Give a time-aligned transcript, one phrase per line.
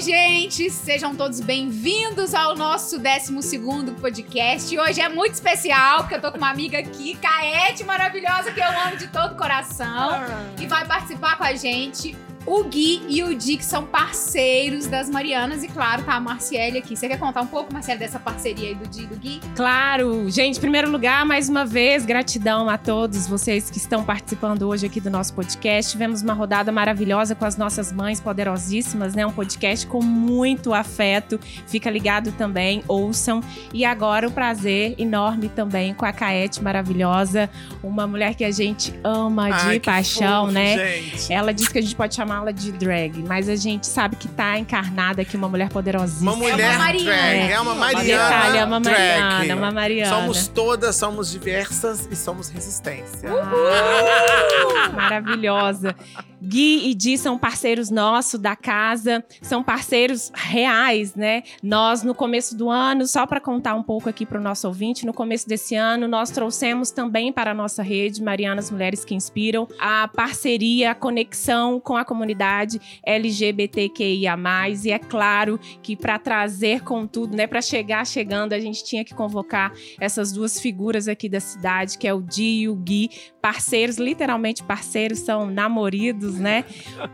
[0.00, 0.70] Oi, gente!
[0.70, 3.58] Sejam todos bem-vindos ao nosso 12
[4.00, 4.74] podcast.
[4.74, 8.60] E hoje é muito especial, porque eu tô com uma amiga aqui, Caete, maravilhosa, que
[8.60, 10.54] eu amo de todo o coração, ah.
[10.58, 12.16] e vai participar com a gente.
[12.50, 16.96] O Gui e o Dick são parceiros das Marianas e, claro, tá a Marciele aqui.
[16.96, 19.40] Você quer contar um pouco, Marciele, dessa parceria aí do, Di, do Gui?
[19.54, 20.28] Claro!
[20.28, 24.84] Gente, em primeiro lugar, mais uma vez, gratidão a todos vocês que estão participando hoje
[24.84, 25.92] aqui do nosso podcast.
[25.92, 29.24] Tivemos uma rodada maravilhosa com as nossas mães poderosíssimas, né?
[29.24, 31.38] Um podcast com muito afeto.
[31.68, 33.40] Fica ligado também, ouçam.
[33.72, 37.48] E agora o um prazer enorme também com a Caete maravilhosa,
[37.80, 40.96] uma mulher que a gente ama Ai, de paixão, fofo, né?
[40.96, 41.32] Gente.
[41.32, 44.26] Ela disse que a gente pode chamar chamá-la de drag, mas a gente sabe que
[44.28, 46.32] tá encarnada aqui uma mulher poderosíssima.
[46.32, 48.04] Uma mulher é uma drag, é, é uma Mariana.
[48.04, 49.52] Detalhe, é uma Mariana, drag.
[49.52, 50.16] uma Mariana.
[50.16, 53.30] Somos todas, somos diversas e somos resistência.
[54.92, 55.94] Maravilhosa.
[56.42, 61.42] Gui e Di são parceiros nossos da casa, são parceiros reais, né?
[61.62, 65.04] Nós, no começo do ano, só para contar um pouco aqui para o nosso ouvinte,
[65.04, 69.68] no começo desse ano, nós trouxemos também para a nossa rede, Marianas Mulheres que Inspiram,
[69.78, 74.36] a parceria, a conexão com a comunidade LGBTQIA.
[74.84, 77.46] E é claro que para trazer com tudo, né?
[77.46, 82.06] Para chegar chegando, a gente tinha que convocar essas duas figuras aqui da cidade, que
[82.06, 83.10] é o Di e o Gui,
[83.40, 86.64] parceiros, literalmente parceiros, são namoridos né?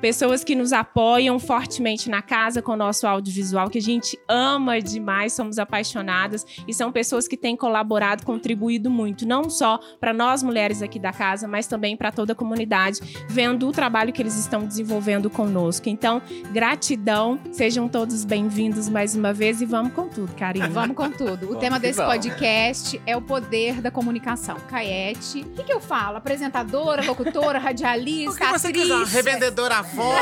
[0.01, 4.81] Pessoas que nos apoiam fortemente na casa com o nosso audiovisual, que a gente ama
[4.81, 10.43] demais, somos apaixonadas e são pessoas que têm colaborado, contribuído muito, não só para nós
[10.43, 14.37] mulheres aqui da casa, mas também para toda a comunidade, vendo o trabalho que eles
[14.37, 15.89] estão desenvolvendo conosco.
[15.89, 16.21] Então,
[16.53, 20.69] gratidão, sejam todos bem-vindos mais uma vez e vamos com tudo, Karine.
[20.69, 21.45] Vamos com tudo.
[21.45, 24.57] O vamos tema desse podcast é o poder da comunicação.
[24.69, 26.16] Caete, o que, que eu falo?
[26.17, 30.15] Apresentadora, locutora, radialista, atriz, revendedora avó,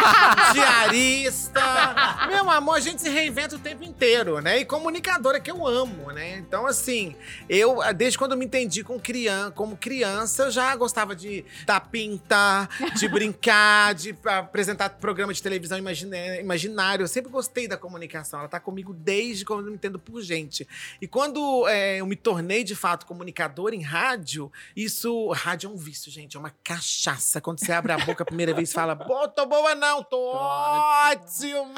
[0.54, 1.60] diarista.
[2.28, 4.60] Meu amor, a gente se reinventa o tempo inteiro, né?
[4.60, 6.38] E comunicadora, que eu amo, né?
[6.38, 7.14] Então, assim,
[7.46, 11.80] eu, desde quando eu me entendi com criança, como criança, eu já gostava de dar
[11.80, 12.66] pinta,
[12.96, 17.04] de brincar, de apresentar programa de televisão imaginário.
[17.04, 18.40] Eu sempre gostei da comunicação.
[18.40, 20.66] Ela tá comigo desde quando eu me entendo por gente.
[21.02, 25.33] E quando é, eu me tornei, de fato, comunicador em rádio, isso.
[25.34, 26.36] Rádio é um vício, gente.
[26.36, 27.40] É uma cachaça.
[27.40, 31.74] Quando você abre a boca a primeira vez fala, pô, tô boa não, tô ótima!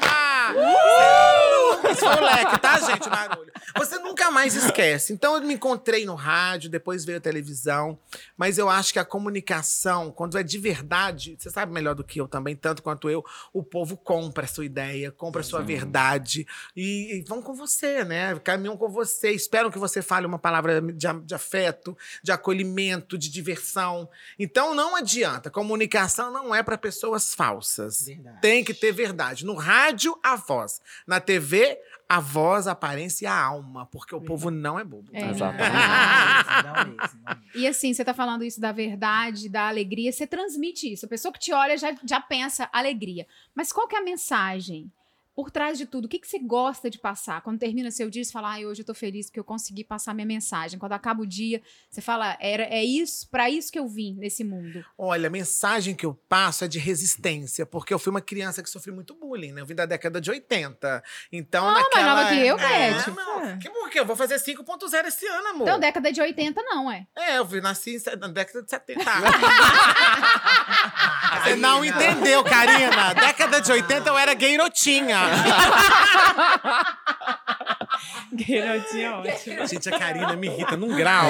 [0.53, 1.91] Uh!
[1.91, 3.51] Isso foi o leque, tá, gente, barulho?
[3.77, 5.13] Você nunca mais esquece.
[5.13, 7.97] Então eu me encontrei no rádio, depois veio a televisão,
[8.35, 12.19] mas eu acho que a comunicação, quando é de verdade, você sabe melhor do que
[12.19, 16.47] eu também, tanto quanto eu, o povo compra a sua ideia, compra a sua verdade
[16.75, 18.37] e, e, vão com você, né?
[18.39, 23.29] Caminham com você, esperam que você fale uma palavra de, de afeto, de acolhimento, de
[23.47, 24.09] diversão.
[24.37, 25.49] Então não adianta.
[25.49, 28.05] Comunicação não é para pessoas falsas.
[28.05, 28.41] Verdade.
[28.41, 29.45] Tem que ter verdade.
[29.45, 30.81] No rádio, a voz.
[31.05, 35.09] Na TV, a voz, a aparência e a alma, porque o povo não é bobo.
[35.13, 35.29] É.
[35.29, 37.17] Exatamente.
[37.55, 41.05] e assim, você tá falando isso da verdade, da alegria, você transmite isso.
[41.05, 43.25] A pessoa que te olha já, já pensa alegria.
[43.55, 44.91] Mas qual que é a mensagem?
[45.37, 47.41] Por trás de tudo, o que, que você gosta de passar?
[47.41, 50.15] Quando termina seu dia, você fala, ah, hoje eu tô feliz porque eu consegui passar
[50.15, 50.79] minha mensagem.
[50.79, 51.61] Quando acaba o dia,
[51.91, 54.83] você fala, era, é isso, para isso que eu vim nesse mundo.
[54.97, 58.69] Olha, a mensagem que eu passo é de resistência, porque eu fui uma criança que
[58.71, 59.61] sofri muito bullying, né?
[59.61, 61.03] Eu vim da década de 80.
[61.31, 62.15] Então, ah, naquela...
[62.15, 63.13] mais nova que eu, é, Beth.
[63.43, 63.99] É, que por quê?
[63.99, 65.67] Eu vou fazer 5.0 esse ano, amor.
[65.67, 67.05] Então, década de 80 não, é?
[67.15, 69.03] É, eu nasci na década de 70.
[71.43, 73.13] Você não entendeu, Karina.
[73.13, 75.19] Década de 80 eu era gayrotinha.
[78.31, 79.67] Garotinha ótima.
[79.67, 81.25] Gente, a Karina me irrita num grau.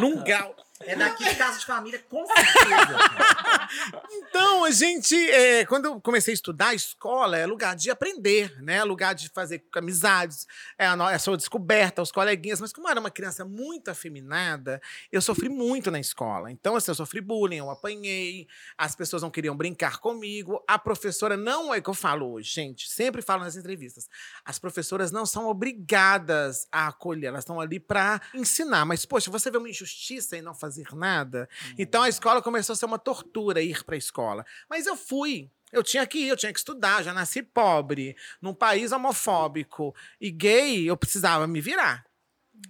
[0.00, 0.54] num grau.
[0.86, 2.98] É daqui de casa de família, com certeza.
[4.10, 8.60] então, a gente, é, quando eu comecei a estudar, a escola é lugar de aprender,
[8.62, 8.82] né?
[8.84, 10.46] Lugar de fazer amizades,
[10.78, 12.60] é a, é a sua descoberta, os coleguinhas.
[12.60, 14.80] Mas como eu era uma criança muito afeminada,
[15.10, 16.50] eu sofri muito na escola.
[16.50, 18.46] Então, assim, eu sofri bullying, eu apanhei,
[18.76, 20.62] as pessoas não queriam brincar comigo.
[20.66, 22.88] A professora não é o que eu falo hoje, gente.
[22.88, 24.08] Sempre falo nas entrevistas.
[24.44, 28.84] As professoras não são obrigadas a acolher, elas estão ali para ensinar.
[28.84, 31.48] Mas, poxa, você vê uma injustiça e não fazer fazer nada.
[31.78, 34.44] Então a escola começou a ser uma tortura ir para a escola.
[34.68, 35.50] Mas eu fui.
[35.70, 39.94] Eu tinha que ir, eu tinha que estudar, já nasci pobre, num país homofóbico.
[40.20, 42.04] E gay, eu precisava me virar.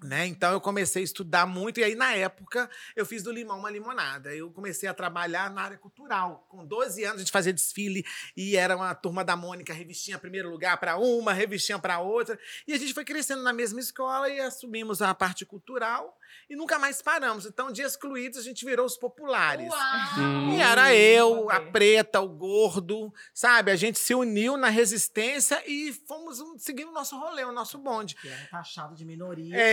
[0.02, 0.26] Né?
[0.26, 3.70] Então eu comecei a estudar muito e aí na época eu fiz do limão uma
[3.70, 4.34] limonada.
[4.34, 6.46] Eu comecei a trabalhar na área cultural.
[6.49, 8.05] Com 12 anos a gente fazia desfile
[8.37, 12.38] e era uma turma da Mônica, revistinha primeiro lugar para uma, revistinha para outra.
[12.67, 16.17] E a gente foi crescendo na mesma escola e assumimos a parte cultural
[16.49, 17.44] e nunca mais paramos.
[17.44, 19.69] Então, de excluídos, a gente virou os populares.
[19.69, 20.50] Uau!
[20.52, 23.70] E era eu, a preta, o gordo, sabe?
[23.70, 27.76] A gente se uniu na resistência e fomos um- seguindo o nosso rolê, o nosso
[27.79, 28.14] bonde.
[28.14, 29.55] Que era taxado de minoria.
[29.56, 29.71] É.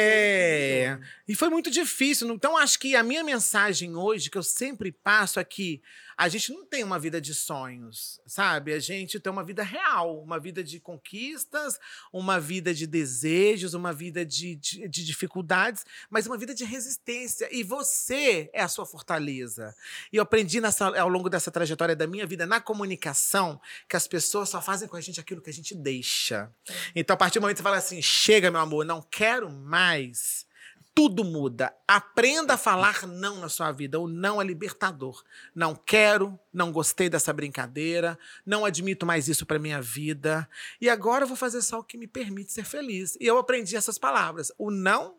[1.28, 2.30] E foi muito difícil.
[2.34, 5.82] Então, acho que a minha mensagem hoje, que eu sempre passo aqui,
[6.20, 8.74] a gente não tem uma vida de sonhos, sabe?
[8.74, 11.80] A gente tem uma vida real, uma vida de conquistas,
[12.12, 17.48] uma vida de desejos, uma vida de, de, de dificuldades, mas uma vida de resistência.
[17.56, 19.74] E você é a sua fortaleza.
[20.12, 23.58] E eu aprendi nessa, ao longo dessa trajetória da minha vida na comunicação
[23.88, 26.52] que as pessoas só fazem com a gente aquilo que a gente deixa.
[26.94, 30.49] Então, a partir do momento que você fala assim: chega, meu amor, não quero mais.
[30.94, 31.74] Tudo muda.
[31.88, 34.00] Aprenda a falar não na sua vida.
[34.00, 35.24] O não é libertador.
[35.56, 40.48] Não quero, não gostei dessa brincadeira, não admito mais isso para minha vida.
[40.82, 43.18] E agora eu vou fazer só o que me permite ser feliz.
[43.20, 44.52] E eu aprendi essas palavras.
[44.58, 45.16] O não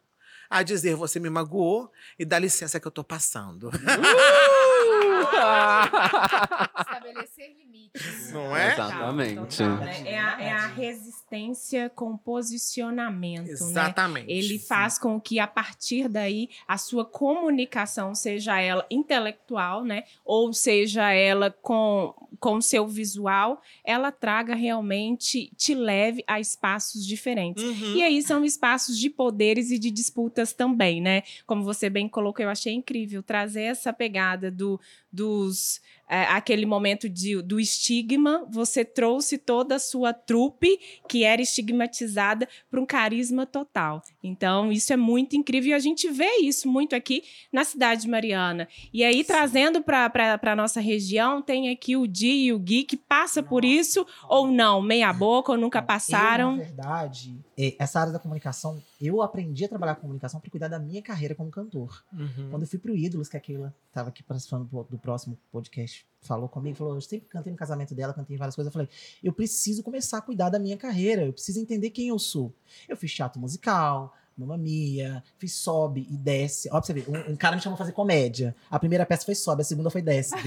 [0.50, 3.70] a dizer você me magoou e dá licença que eu tô passando.
[6.80, 8.32] Estabelecer limites.
[8.32, 8.72] Não é?
[8.72, 9.58] Exatamente.
[9.58, 10.02] Total, né?
[10.04, 13.52] É, a, é a resistência com posicionamento, né?
[13.52, 14.30] Exatamente.
[14.30, 20.04] Ele faz com que, a partir daí, a sua comunicação, seja ela intelectual, né?
[20.24, 27.06] Ou seja ela com com o seu visual, ela traga realmente, te leve a espaços
[27.06, 27.62] diferentes.
[27.62, 27.96] Uhum.
[27.96, 31.22] E aí são espaços de poderes e de disputas também, né?
[31.46, 34.80] Como você bem colocou, eu achei incrível trazer essa pegada do,
[35.10, 35.80] dos
[36.10, 38.44] é, aquele momento de, do estigma.
[38.50, 40.76] Você trouxe toda a sua trupe
[41.08, 44.02] que era estigmatizada para um carisma total.
[44.22, 47.22] Então isso é muito incrível e a gente vê isso muito aqui
[47.52, 48.66] na cidade de Mariana.
[48.92, 52.96] E aí trazendo para a nossa região tem aqui o Di e o Gui que
[52.96, 54.40] passa por Nossa, isso olha.
[54.40, 56.56] ou não, meia boca ou nunca Eu, passaram.
[56.56, 60.68] na verdade, é, essa área da comunicação, eu aprendi a trabalhar com comunicação para cuidar
[60.68, 62.04] da minha carreira como cantor.
[62.12, 62.48] Uhum.
[62.50, 65.99] Quando eu fui pro Ídolos, que a Keila tava aqui participando do, do próximo podcast,
[66.20, 68.68] falou comigo, falou, eu sempre cantei no casamento dela, cantei em várias coisas.
[68.68, 68.88] Eu falei,
[69.22, 72.52] eu preciso começar a cuidar da minha carreira, eu preciso entender quem eu sou.
[72.88, 76.68] Eu fiz teatro musical, Mamma Mia, fiz sobe e desce.
[76.68, 78.54] Ó, pra você ver, um, um cara me chamou pra fazer comédia.
[78.70, 80.34] A primeira peça foi sobe, a segunda foi desce.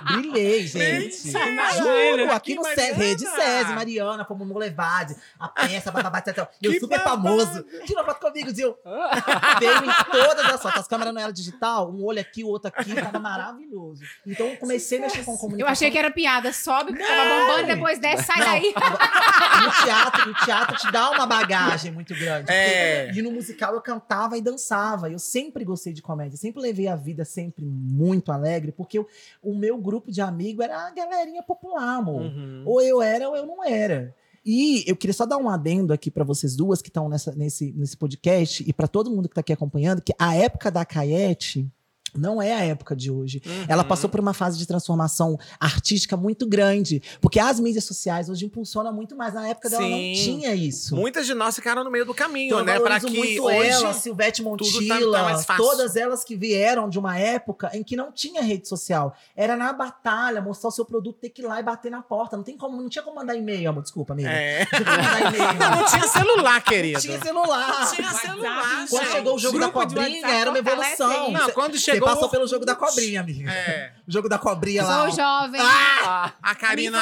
[0.00, 0.66] Brilhei.
[0.68, 1.26] Gente.
[1.28, 1.72] Mentira!
[1.76, 3.42] Juro, aqui no Cés, Rede Mariana!
[3.44, 6.48] César, Mariana, como Molevade, a peça, bababá, tchau, tchau.
[6.62, 7.22] Eu Que super babado!
[7.22, 7.62] famoso.
[7.86, 8.76] Tira foto comigo, Zil.
[9.58, 10.80] Veio em todas as fotos.
[10.80, 14.02] As câmeras não eram digital, um olho aqui, o outro aqui, tava maravilhoso.
[14.26, 15.66] Então eu comecei a mexer com comunicação.
[15.68, 16.52] Eu achei que era piada.
[16.52, 18.74] Sobe, tava bombando, depois desce, sai Não, daí.
[19.60, 22.50] No teatro, o teatro te dá uma bagagem muito grande.
[22.50, 23.04] É.
[23.06, 25.10] porque- E no musical eu cantava e dançava.
[25.10, 26.36] Eu sempre gostei de comédia.
[26.36, 29.08] Sempre levei a vida sempre muito alegre, porque eu-
[29.42, 32.22] o meu grupo de amigo era a galerinha popular, amor.
[32.22, 32.62] Uhum.
[32.66, 34.14] Ou eu era ou eu não era.
[34.44, 37.96] E eu queria só dar um adendo aqui pra vocês duas que estão nesse, nesse
[37.96, 41.70] podcast e pra todo mundo que tá aqui acompanhando, que a época da Caete
[42.16, 43.42] não é a época de hoje.
[43.68, 43.88] Ela Uhum.
[43.88, 48.92] passou por uma fase de transformação artística muito grande, porque as mídias sociais hoje impulsionam
[48.92, 49.34] muito mais.
[49.34, 50.94] Na época dela não tinha isso.
[50.96, 52.72] Muitas de nós ficaram no meio do caminho, Então, eu né?
[52.80, 53.68] Pra valorizo que muito hoje.
[53.70, 55.64] ela, Silvete tá- Montilla, tá fácil.
[55.64, 59.14] todas elas que vieram de uma época em que não tinha rede social.
[59.36, 62.36] Era na batalha, mostrar o seu produto, ter que ir lá e bater na porta.
[62.36, 64.30] Não tem como, não tinha como mandar e-mail, amor, desculpa, amiga.
[64.30, 64.66] É.
[64.72, 65.70] Não.
[65.70, 66.94] Não, não tinha celular, querido.
[66.94, 67.80] Não tinha celular.
[67.80, 68.86] Não tinha celular.
[68.88, 71.30] Quando chegou o jogo da Grupo de cobrinha, era uma evolução.
[71.30, 72.08] Não, quando Você chegou.
[72.08, 73.50] passou pelo jogo da cobrinha, amiga.
[73.50, 73.92] É.
[74.10, 75.02] O jogo da cobrinha lá.
[75.08, 75.60] Sou jovem.
[75.62, 76.32] Ah!
[76.42, 76.98] A Karina.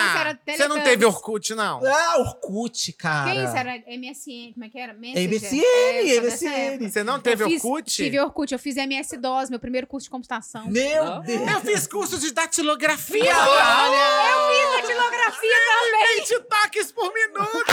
[0.47, 1.81] Você não teve Orkut, não?
[1.83, 3.31] Ah, Orkut, cara.
[3.31, 3.57] Quem isso?
[3.57, 4.93] Era MSN, como é que era?
[4.93, 5.26] Messenger?
[5.26, 6.88] MSN, É, MSN.
[6.90, 7.90] Você não teve Eu fiz- Orkut?
[7.90, 10.67] Tive Orkut, eu fiz MS-DOS, meu primeiro curso de computação.
[10.67, 11.21] Meu Ah.
[11.21, 11.50] Deus.
[11.50, 13.35] Eu fiz curso de datilografia.
[13.38, 14.31] Olha!
[14.31, 16.17] Eu fiz datilografia também!
[16.19, 17.64] 20 toques por minuto.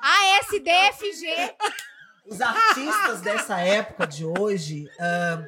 [0.00, 1.54] ASDFG.
[2.26, 5.44] Os artistas dessa época de hoje, ah,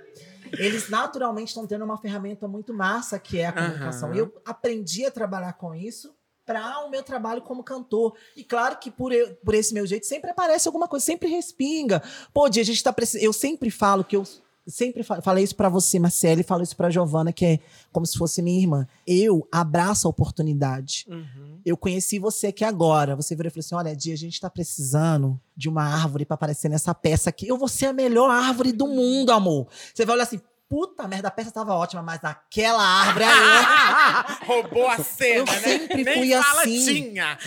[0.59, 4.15] eles naturalmente estão tendo uma ferramenta muito massa que é a comunicação.
[4.15, 6.15] E eu aprendi a trabalhar com isso
[6.45, 8.15] para o meu trabalho como cantor.
[8.37, 12.03] E claro que por, eu- por esse meu jeito sempre aparece alguma coisa, sempre respinga.
[12.35, 13.25] Pô, Di, a gente tá precisando.
[13.25, 14.25] Eu sempre falo que eu
[14.67, 17.59] sempre fa- falei isso para você, Marcele, e falo isso para Giovana, que é
[17.93, 18.87] como se fosse minha irmã.
[19.07, 21.07] Eu abraço a oportunidade.
[21.09, 21.59] Uhum.
[21.65, 23.15] Eu conheci você aqui agora.
[23.17, 26.35] Você virou e falou assim: olha, Dia, a gente tá precisando de uma árvore pra
[26.35, 27.47] aparecer nessa peça aqui.
[27.49, 29.67] Eu vou ser a melhor árvore do mundo, amor.
[29.95, 30.41] Você vai olhar assim.
[30.75, 34.25] Puta merda, a peça tava ótima, mas aquela árvore aí.
[34.45, 35.61] Roubou a cena, Eu né?
[35.61, 36.85] sempre fui assim.
[36.85, 37.39] tinha.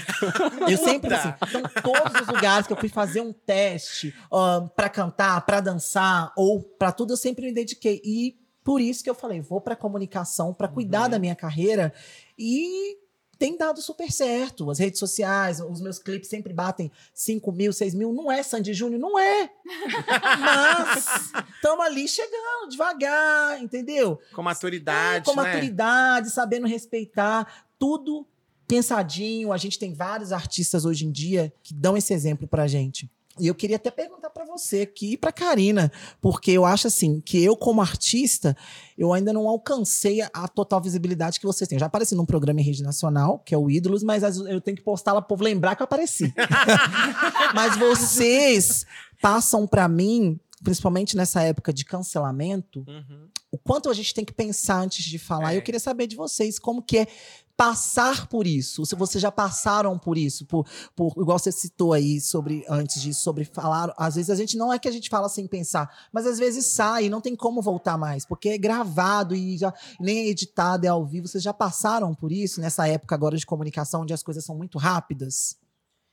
[0.66, 1.34] Eu sempre assim.
[1.46, 6.32] Então, todos os lugares que eu fui fazer um teste ahn, pra cantar, pra dançar
[6.38, 8.02] ou pra tudo, eu sempre me dediquei.
[8.02, 11.10] E por isso que eu falei, vou pra comunicação, pra cuidar Uhum.
[11.10, 11.94] da minha carreira.
[12.40, 12.96] E
[13.38, 14.70] tem dado super certo.
[14.70, 18.12] As redes sociais, os meus clipes sempre batem 5 mil, 6 mil.
[18.12, 19.50] Não é Sandy Júnior, não é.
[20.40, 24.20] Mas estamos ali chegando devagar, entendeu?
[24.34, 25.44] Com maturidade, com né?
[25.44, 28.26] maturidade, sabendo respeitar, tudo
[28.68, 29.54] pensadinho.
[29.54, 33.10] A gente tem vários artistas hoje em dia que dão esse exemplo pra gente.
[33.40, 35.92] E eu queria até perguntar pra você aqui e pra Karina,
[36.22, 38.56] porque eu acho assim que eu como artista,
[38.98, 41.76] eu ainda não alcancei a total visibilidade que vocês têm.
[41.76, 44.78] Eu já apareci num programa em rede nacional, que é o Ídolos, mas eu tenho
[44.78, 46.34] que postar lá pro povo lembrar que eu apareci.
[47.54, 48.86] mas vocês
[49.22, 53.28] passam pra mim, principalmente nessa época de cancelamento, Uhum.
[53.52, 55.54] o quanto a gente tem que pensar antes de falar.
[55.54, 55.58] É.
[55.58, 57.08] Eu queria saber de vocês como que é
[57.58, 58.86] passar por isso.
[58.86, 63.24] Se vocês já passaram por isso, por, por igual você citou aí sobre antes disso,
[63.24, 63.92] sobre falar.
[63.98, 66.68] Às vezes a gente não é que a gente fala sem pensar, mas às vezes
[66.68, 70.90] sai, não tem como voltar mais, porque é gravado e já nem é editado, é
[70.90, 71.28] ao vivo.
[71.28, 74.78] Vocês já passaram por isso nessa época agora de comunicação, onde as coisas são muito
[74.78, 75.58] rápidas?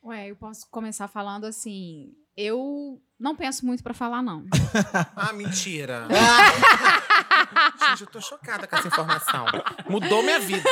[0.03, 2.15] Ué, eu posso começar falando assim.
[2.37, 4.45] Eu não penso muito pra falar, não.
[5.17, 6.07] Ah, mentira.
[7.89, 9.47] Gente, eu tô chocada com essa informação.
[9.89, 10.69] Mudou minha vida.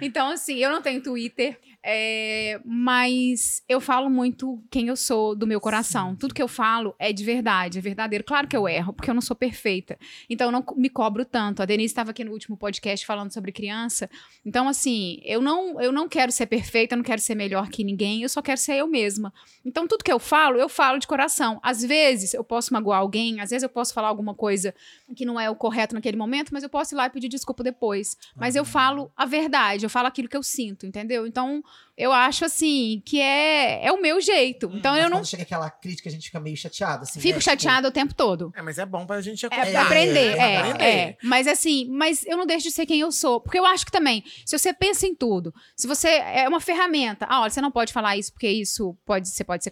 [0.00, 5.46] Então, assim, eu não tenho Twitter, é, mas eu falo muito quem eu sou do
[5.46, 6.14] meu coração.
[6.16, 8.24] Tudo que eu falo é de verdade, é verdadeiro.
[8.24, 9.98] Claro que eu erro, porque eu não sou perfeita.
[10.28, 11.62] Então, eu não me cobro tanto.
[11.62, 14.10] A Denise estava aqui no último podcast falando sobre criança.
[14.44, 17.84] Então, assim, eu não, eu não quero ser perfeita, eu não quero ser melhor que
[17.84, 19.32] ninguém, eu só quero ser eu mesma.
[19.64, 21.58] Então, tudo que eu falo, eu falo de coração.
[21.62, 24.74] Às vezes, eu posso magoar alguém, às vezes, eu posso falar alguma coisa
[25.16, 27.62] que não é o correto naquele momento, mas eu posso ir lá e pedir desculpa
[27.62, 28.16] depois.
[28.36, 31.26] Mas eu falo a verdade, eu falo aquilo que eu sinto, entendeu?
[31.26, 31.62] Então,
[31.96, 34.70] eu acho assim que é, é o meu jeito.
[34.74, 37.04] Então, Mas eu não Quando chega aquela crítica, a gente fica meio chateado.
[37.04, 37.40] Assim, fico né?
[37.40, 38.52] chateada o tempo todo.
[38.56, 39.86] É, mas é bom pra gente É, acordar.
[39.86, 40.52] aprender, né?
[40.54, 40.84] é, Aprender.
[40.84, 41.16] é.
[41.22, 43.40] Mas assim, mas eu não deixo de ser quem eu sou.
[43.40, 47.26] Porque eu acho que também, se você pensa em tudo, se você é uma ferramenta,
[47.28, 49.70] ah, olha, você não pode falar isso porque isso pode, você pode ser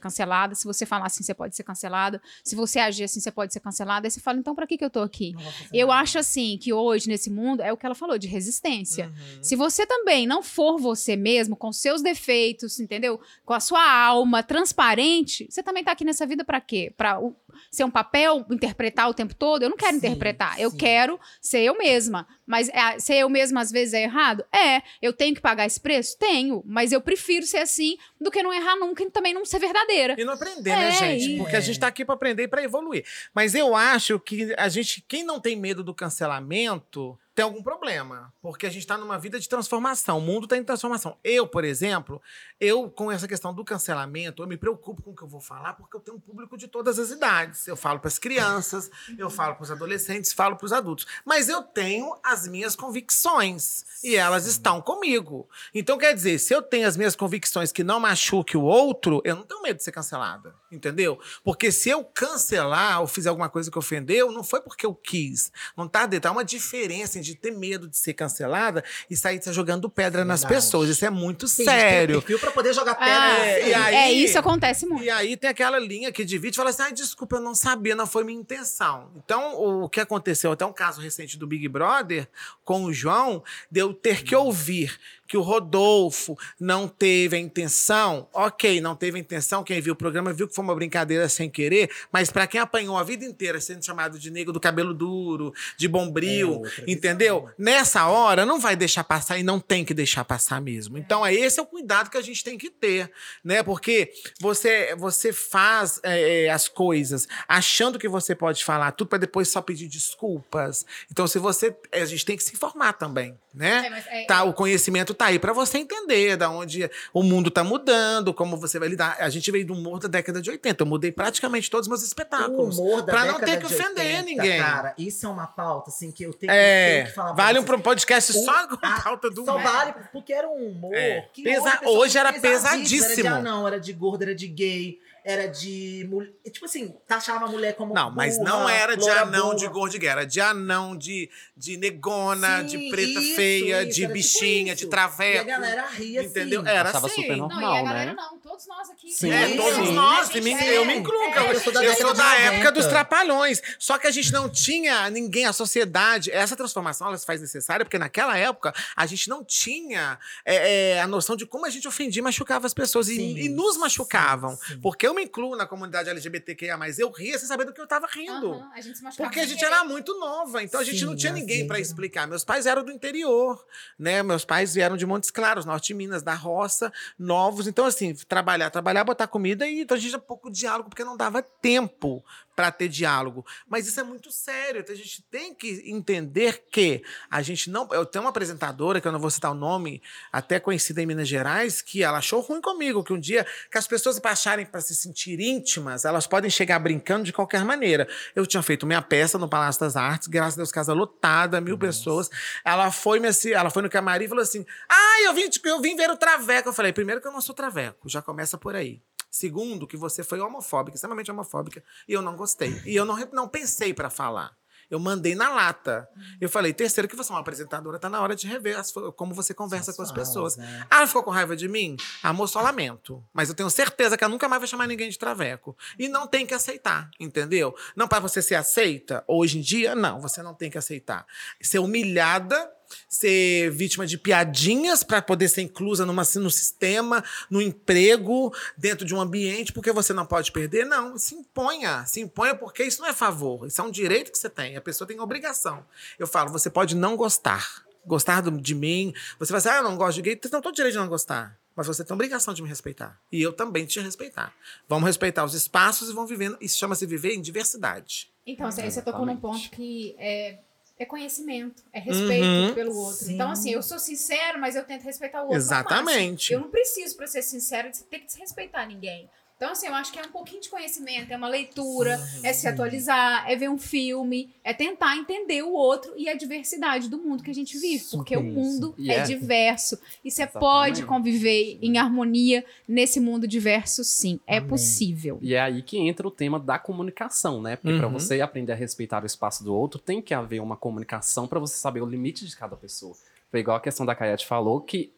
[0.53, 0.55] cancelada.
[0.55, 2.23] Se você falar assim, você pode ser cancelada.
[2.45, 4.07] Se você agir assim, você pode ser cancelada.
[4.07, 5.35] Aí você fala, então pra que, que eu tô aqui?
[5.73, 6.01] Eu nada.
[6.01, 9.07] acho assim que hoje, nesse mundo, é o que ela falou, de resistência.
[9.07, 9.43] Uhum.
[9.43, 13.21] Se você também não for você mesmo, com seus defeitos, entendeu?
[13.45, 16.93] Com a sua alma transparente, você também tá aqui nessa vida pra quê?
[16.97, 17.37] Pra o-
[17.71, 19.63] ser um papel, interpretar o tempo todo?
[19.63, 20.77] Eu não quero Sim, interpretar, eu sim.
[20.77, 22.27] quero ser eu mesma.
[22.47, 24.45] Mas é, ser eu mesma às vezes é errado?
[24.53, 24.83] É.
[25.01, 26.17] Eu tenho que pagar esse preço?
[26.19, 26.63] Tenho.
[26.67, 30.17] Mas eu prefiro ser assim do que não errar nunca e também não ser verdadeira.
[30.19, 31.37] E não aprender, É, né, gente?
[31.39, 33.05] Porque a gente tá aqui pra aprender e pra evoluir.
[33.35, 38.33] Mas eu acho que a gente, quem não tem medo do cancelamento, tem algum problema.
[38.43, 40.19] Porque a gente tá numa vida de transformação.
[40.19, 41.17] O mundo tá em transformação.
[41.25, 42.21] Eu, por exemplo,
[42.61, 45.75] eu, com essa questão do cancelamento, eu me preocupo com o que eu vou falar,
[45.75, 47.67] porque eu tenho um público de todas as idades.
[47.67, 51.07] Eu falo pras crianças, eu falo pros adolescentes, falo pros adultos.
[51.25, 53.85] Mas eu tenho as minhas convicções.
[54.05, 55.49] E elas estão comigo.
[55.75, 59.37] Então, quer dizer, se eu tenho as minhas convicções que não machuque o outro, eu
[59.37, 60.55] não tenho medo de ser cancelada.
[60.71, 61.19] Entendeu?
[61.45, 65.53] Porque se eu cancelar ou fizer alguma coisa que ofendeu, não foi porque eu quis.
[65.77, 66.03] Não tá.
[66.25, 70.63] Há uma diferença de ter medo de ser cancelada e sair jogando pedra nas Verdade.
[70.63, 70.89] pessoas.
[70.91, 72.21] Isso é muito gente tem sério.
[72.21, 73.13] perfil pra poder jogar pedra.
[73.15, 75.05] Ah, É, e aí- é, isso acontece muito.
[75.05, 77.95] E aí tem aquela linha que divide e fala assim: ai, desculpa, eu não sabia,
[77.95, 79.11] não foi minha intenção.
[79.17, 82.29] Então, o que aconteceu, até um caso recente do Big Brother
[82.65, 88.29] com o João, deu ter que ouvir que o Rodolfo não teve a intenção.
[88.33, 89.65] Ok, não teve a intenção.
[89.65, 92.99] Quem viu o programa viu que foi uma brincadeira sem querer, mas para quem apanhou
[92.99, 96.85] a vida inteira sendo chamado de negro do cabelo duro, de É bombril, visão.
[96.87, 97.49] entendeu?
[97.59, 100.99] Nessa hora, não vai deixar passar e não tem que deixar passar mesmo.
[100.99, 103.11] Então, é esse é o cuidado que a gente tem que ter,
[103.43, 103.63] né?
[103.63, 109.19] Porque você, você faz é, é, as coisas achando que você pode falar tudo para
[109.19, 110.85] depois só pedir desculpas.
[111.11, 111.75] Então, se você.
[111.93, 113.87] A gente tem que se informar também, né?
[113.87, 117.51] É, mas é- Tá, o conhecimento tá aí para você entender da onde o mundo
[117.51, 119.17] tá mudando, como você vai lidar.
[119.21, 120.83] A gente veio do humor da década de 80.
[120.83, 122.79] Eu mudei praticamente todos os meus O espetáculos.
[122.79, 124.59] humor da Pra não ter que de ofender 80, ninguém.
[124.61, 127.59] Cara, isso é uma pauta, assim, que eu tenho, É, tenho que falar pra vale
[127.61, 129.63] um podcast O- só com a- pauta do Só humor.
[129.73, 131.29] vale porque era um humor É.
[131.43, 133.01] Pesa- hoje, era pesadíssimo.
[133.01, 133.27] pesadíssimo.
[133.29, 136.33] Era de anão, era de gordo, era de gay, era de mulher.
[136.51, 137.95] Tipo assim, taxava a mulher como.
[137.95, 139.57] Não, mas burra, não era de anão burra.
[139.57, 144.01] de guerra, era de anão de, de negona, Sim, de preta isso, feia, isso, de
[144.03, 144.81] tipo bichinha, isso.
[144.81, 145.47] de E a traveco.
[145.47, 146.61] galera ria Entendeu?
[146.61, 146.71] assim.
[146.71, 147.09] Era assim.
[147.09, 148.17] super Não, normal, e a galera né?
[148.17, 149.11] não, todo todos nós aqui.
[149.11, 149.31] Sim.
[149.33, 149.57] É, Sim.
[149.57, 149.93] todos Sim.
[149.95, 152.35] nós, gente me- é- eu me incluo, é, eu, eu sou da eu sou da
[152.37, 152.73] época 90.
[152.73, 153.63] dos trapalhões.
[153.79, 157.85] Só que a gente não tinha ninguém, a sociedade, essa transformação ela se faz necessária,
[157.85, 161.89] porque naquela época a gente não tinha é, é, a noção de como a gente
[161.89, 163.09] ofendia e machucava as pessoas.
[163.09, 164.57] E, Sim, e nos machucavam.
[164.57, 164.81] sim, sim.
[164.81, 168.07] Porque eu me incluo na comunidade LGBTQIA, eu ria sem saber do que eu tava
[168.07, 168.53] rindo.
[168.55, 169.73] Aham, a gente se Porque a gente querer.
[169.73, 171.83] era muito nova, então a gente Sim, não tinha ninguém para né?
[171.83, 172.27] explicar.
[172.27, 173.65] Meus pais eram do interior,
[173.99, 174.23] né?
[174.23, 177.67] Meus pais vieram de Montes Claros, Norte de Minas, da roça, novos.
[177.67, 181.17] Então, assim, trabalhar, trabalhar, botar comida e então a gente tinha pouco diálogo, porque não
[181.17, 183.45] dava tempo para ter diálogo.
[183.69, 184.81] Mas isso é muito sério.
[184.81, 187.89] Então a gente tem que entender que a gente não.
[187.93, 191.29] Eu tenho uma apresentadora, que eu não vou citar o nome, até conhecida em Minas
[191.29, 194.95] Gerais, que ela achou ruim comigo, que um dia que as pessoas baixarem para se
[194.95, 198.09] sentir íntimas, elas podem chegar brincando de qualquer maneira.
[198.35, 201.79] Eu tinha feito minha peça no Palácio das Artes, graças a Deus, casa lotada, mil
[201.79, 202.29] pessoas.
[202.65, 203.21] Ela foi,
[203.53, 206.69] ela foi no camarim e falou assim: Ah, eu vim, eu vim ver o Traveco.
[206.69, 209.01] Eu falei, primeiro que eu não sou Traveco, já começa por aí.
[209.33, 212.83] Segundo, que você foi homofóbica, extremamente homofóbica, e eu não gostei.
[212.85, 214.55] E eu não, não pensei para falar.
[214.91, 216.07] Eu mandei na lata.
[216.39, 219.33] Eu falei, terceiro, que você é uma apresentadora, tá na hora de rever as como
[219.33, 220.59] você conversa com as pessoas.
[220.59, 220.87] né?
[220.91, 221.97] Ah, ela ficou com raiva de mim?
[222.23, 223.25] Amor, só lamento.
[223.33, 225.75] Mas eu tenho certeza que ela nunca mais vai chamar ninguém de traveco.
[225.99, 227.75] E não tem que aceitar, entendeu?
[227.97, 231.27] Não para você ser aceita, hoje em dia, não, você não tem que aceitar.
[231.59, 232.71] Ser humilhada,
[233.09, 239.15] ser vítima de piadinhas para poder ser inclusa numa, no sistema, no emprego, dentro de
[239.15, 241.17] um ambiente, porque você não pode perder, não.
[241.19, 242.05] Se imponha.
[242.07, 243.67] Se imponha porque isso não é favor.
[243.67, 244.77] Isso é um direito que você tem.
[244.77, 245.85] A pessoa tem obrigação.
[246.19, 247.85] Eu falo, você pode não gostar.
[248.05, 249.15] Gostar do- de mim.
[249.39, 250.39] Você vai dizer, ah, eu não gosto de gay.
[250.43, 251.57] Você não tem o direito de não gostar.
[251.75, 253.19] Mas você tem obrigação de me respeitar.
[253.31, 254.53] E eu também te respeitar.
[254.89, 256.57] Vamos respeitar os espaços e vamos vivendo.
[256.61, 258.31] Isso chama-se viver em diversidade.
[258.47, 260.59] Então, assim, aí você tocou num ponto que é,
[261.03, 262.75] é conhecimento, é respeito Uhum.
[262.75, 263.25] pelo outro.
[263.27, 263.35] Sim.
[263.35, 265.57] Então, assim, eu sou sincero, mas eu tento respeitar o outro.
[265.59, 266.31] Exatamente.
[266.33, 266.57] máximo.
[266.57, 269.29] Eu não preciso, pra ser sincero, de ter que desrespeitar ninguém.
[269.63, 272.67] Então, assim, eu acho que é um pouquinho de conhecimento, é uma leitura, é se
[272.67, 277.45] atualizar, é ver um filme, é tentar entender o outro e a diversidade do mundo
[277.45, 278.03] que a gente vive.
[278.11, 279.09] Porque o Super mundo isso.
[279.09, 279.25] é Yeah.
[279.39, 280.01] diverso.
[280.25, 280.59] E você Exatamente.
[280.61, 284.41] pode conviver em harmonia nesse mundo diverso, sim.
[284.49, 284.69] É Amém.
[284.69, 285.39] possível.
[285.41, 287.77] E é aí que entra o tema da comunicação, né?
[287.77, 288.15] Porque para Uhum.
[288.15, 291.77] você aprender a respeitar o espaço do outro, tem que haver uma comunicação para você
[291.77, 293.15] saber o limite de cada pessoa.
[293.49, 295.13] Foi igual a questão da Kayete falou, que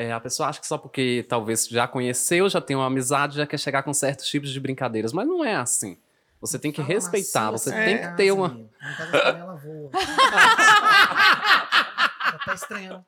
[0.00, 3.46] é, a pessoa acha que só porque talvez já conheceu, já tem uma amizade, já
[3.46, 5.12] quer chegar com certos tipos de brincadeiras.
[5.12, 5.98] Mas não é assim.
[6.40, 7.84] Você tem que respeitar, sua você É.
[7.84, 8.46] tem que ter uma.
[8.46, 8.70] amigo.
[8.80, 9.90] Em casa a panela voa.
[12.44, 13.04] Tá estranhando.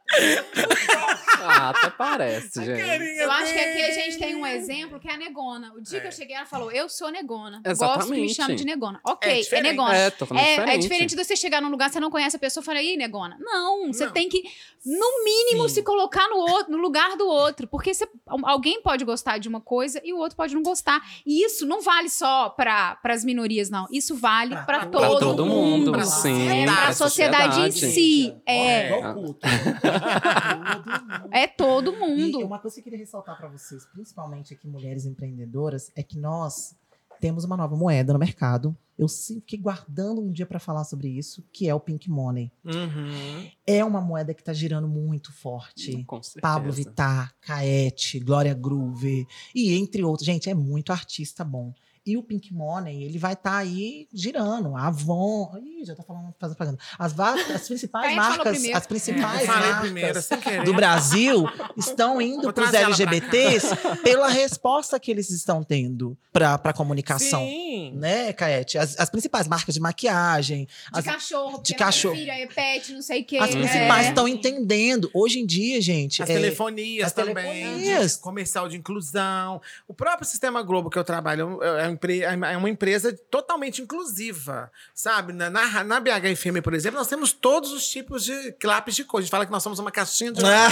[1.42, 2.80] Ah, até parece, gente.
[3.18, 5.72] Eu acho que aqui a gente tem um exemplo que é a negona.
[5.74, 7.62] O dia que eu cheguei, ela falou: Eu sou negona.
[7.64, 8.34] Gosto que me Exatamente.
[8.34, 9.00] chame de negona.
[9.04, 9.96] Ok, É é, negona.
[9.96, 10.74] É, totalmente É, diferente.
[10.74, 12.96] é diferente de você chegar num lugar você não conhece a pessoa e falar, ih,
[12.96, 13.36] negona.
[13.40, 14.12] Não, você Não.
[14.12, 14.42] tem que,
[14.84, 15.76] no mínimo, Sim.
[15.76, 17.66] se colocar no outro, no lugar do outro.
[17.66, 18.08] Porque você-
[18.44, 21.00] alguém pode gostar de uma coisa e o outro pode não gostar.
[21.26, 23.86] E isso não vale só para as minorias, não.
[23.90, 25.86] Isso vale Pra- para pra todo, todo mundo.
[25.86, 26.48] mundo, pra sim.
[26.48, 27.94] É, para a sociedade, em sociedade.
[27.94, 28.34] si.
[28.46, 29.40] É, Igual culto.
[29.46, 31.28] Todo mundo.
[31.32, 32.38] é todo E mundo.
[32.46, 36.74] uma coisa que eu queria ressaltar para vocês, principalmente aqui mulheres empreendedoras, é que nós
[37.20, 38.76] temos uma nova moeda no mercado.
[38.98, 42.50] Eu sempre fiquei guardando um dia para falar sobre isso, que é o Pink Money.
[42.64, 43.50] Uhum.
[43.66, 46.04] É uma moeda que tá girando muito forte.
[46.04, 46.42] Com certeza.
[46.42, 50.26] Pablo Vittar, Caete, Glória Groove e entre outros.
[50.26, 51.72] Gente, é muito artista bom.
[52.06, 54.74] E o Pink Money, ele vai estar aí girando.
[54.74, 55.52] A Avon.
[55.62, 56.78] Ih, já tô falando, fazendo propaganda.
[56.98, 58.78] As, as principais marcas, primeiro.
[58.78, 61.44] as principais Falei marcas primeiro, do Brasil
[61.76, 62.74] estão indo para os.
[62.74, 63.68] LGBTs
[64.02, 67.40] pela resposta que eles estão tendo para a comunicação.
[67.40, 67.92] Sim.
[67.94, 68.78] Né, Caete?
[68.78, 72.14] As, as principais marcas de maquiagem, De as, cachorro, de cachorro.
[72.14, 73.36] filha é pet, não sei o quê.
[73.36, 74.08] as principais é.
[74.08, 75.10] estão entendendo.
[75.12, 76.22] Hoje em dia, gente.
[76.22, 77.34] As é- telefonias as também,
[77.64, 78.14] telefonias.
[78.14, 79.60] de comercial de inclusão.
[79.86, 85.32] O próprio Sistema Globo que eu trabalho é empre- é uma empresa totalmente inclusiva, sabe?
[85.32, 89.18] Na, na, na BHFM, por exemplo, nós temos todos os tipos de clapes de cor.
[89.18, 90.68] A gente fala que nós somos uma caixinha de Ah.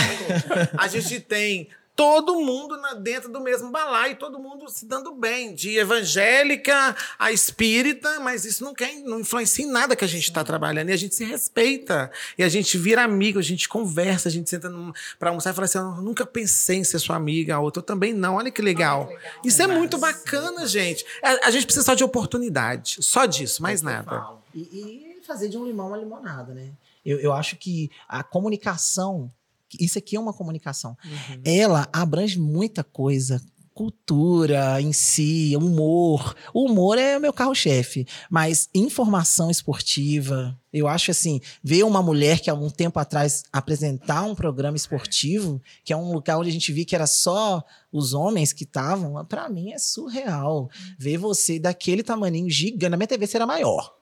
[0.79, 5.53] A gente tem todo mundo na- dentro do mesmo balaio, todo mundo se dando bem,
[5.53, 10.23] de evangélica a espírita, mas isso não, quer, não influencia em nada que a gente
[10.23, 10.91] está trabalhando.
[10.91, 12.09] E a gente se respeita.
[12.39, 14.71] E a gente vira amigo, a gente conversa, a gente senta
[15.19, 17.85] pra almoçar e fala assim: eu nunca pensei em ser sua amiga, a outra eu
[17.85, 18.37] também não.
[18.37, 19.11] Olha que legal.
[19.45, 21.05] Isso é muito bacana, gente.
[21.21, 22.99] A, a gente precisa só de oportunidade.
[23.01, 24.27] Só disso, mais É que nada.
[24.55, 26.71] E, e fazer de um limão uma limonada, né?
[27.05, 29.33] Eu, eu acho que a comunicação,
[29.79, 31.41] isso aqui é uma comunicação, Uhum.
[31.45, 33.41] ela abrange muita coisa
[33.75, 36.35] cultura em si, humor.
[36.53, 40.59] O humor é o meu carro-chefe, mas informação esportiva.
[40.73, 45.63] Eu acho assim, ver uma mulher que há um tempo atrás apresentar um programa esportivo,
[45.85, 49.25] que é um lugar onde a gente viu que era só os homens que estavam,
[49.25, 50.69] para mim é surreal.
[50.99, 53.95] Ver você daquele tamaninho gigante, na minha TV será maior.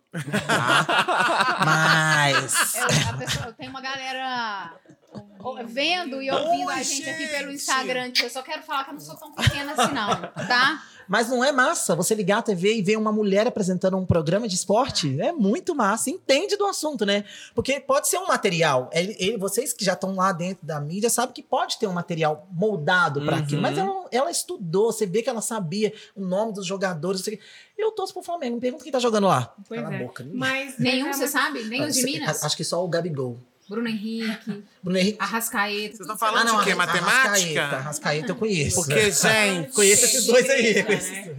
[0.46, 0.86] Tá?
[1.66, 2.74] Mas.
[2.76, 4.72] Eu, pessoa, eu tenho uma galera
[5.66, 8.12] vendo e ouvindo Oi, a gente, gente, aqui pelo Instagram.
[8.22, 10.82] Eu só quero falar que eu não sou tão pequena assim, não, tá?
[11.08, 14.48] Mas não é massa você ligar a TV e ver uma mulher apresentando um programa
[14.48, 15.20] de esporte?
[15.20, 16.10] É muito massa.
[16.10, 17.24] Entende do assunto, né?
[17.54, 18.90] Porque pode ser um material.
[18.92, 21.92] Ele, ele, vocês que já estão lá dentro da mídia sabem que pode ter um
[21.92, 23.42] material moldado para uhum.
[23.42, 23.62] aquilo.
[23.62, 27.24] Mas ela, ela, estudou, você vê que ela sabia o nome dos jogadores.
[27.78, 28.56] Eu torço pro Flamengo.
[28.56, 29.54] Me pergunta quem tá jogando lá.
[29.68, 29.98] Pois Cala é.
[30.02, 30.28] boca.
[30.32, 31.62] Mas nenhum, você sabe?
[31.64, 32.42] Nem os de Minas?
[32.42, 33.38] Acho que só o Gabigol.
[33.68, 34.64] Bruno Henrique.
[34.82, 35.18] Bruno Henrique.
[35.20, 35.96] Arrascaeta.
[35.96, 36.74] Vocês estão falando ah, não, de quê?
[36.74, 37.20] Matemática?
[37.26, 38.76] Arrascaeta, Arrascaeta eu conheço.
[38.76, 39.72] Porque, gente.
[39.72, 40.84] conheço esses dois aí.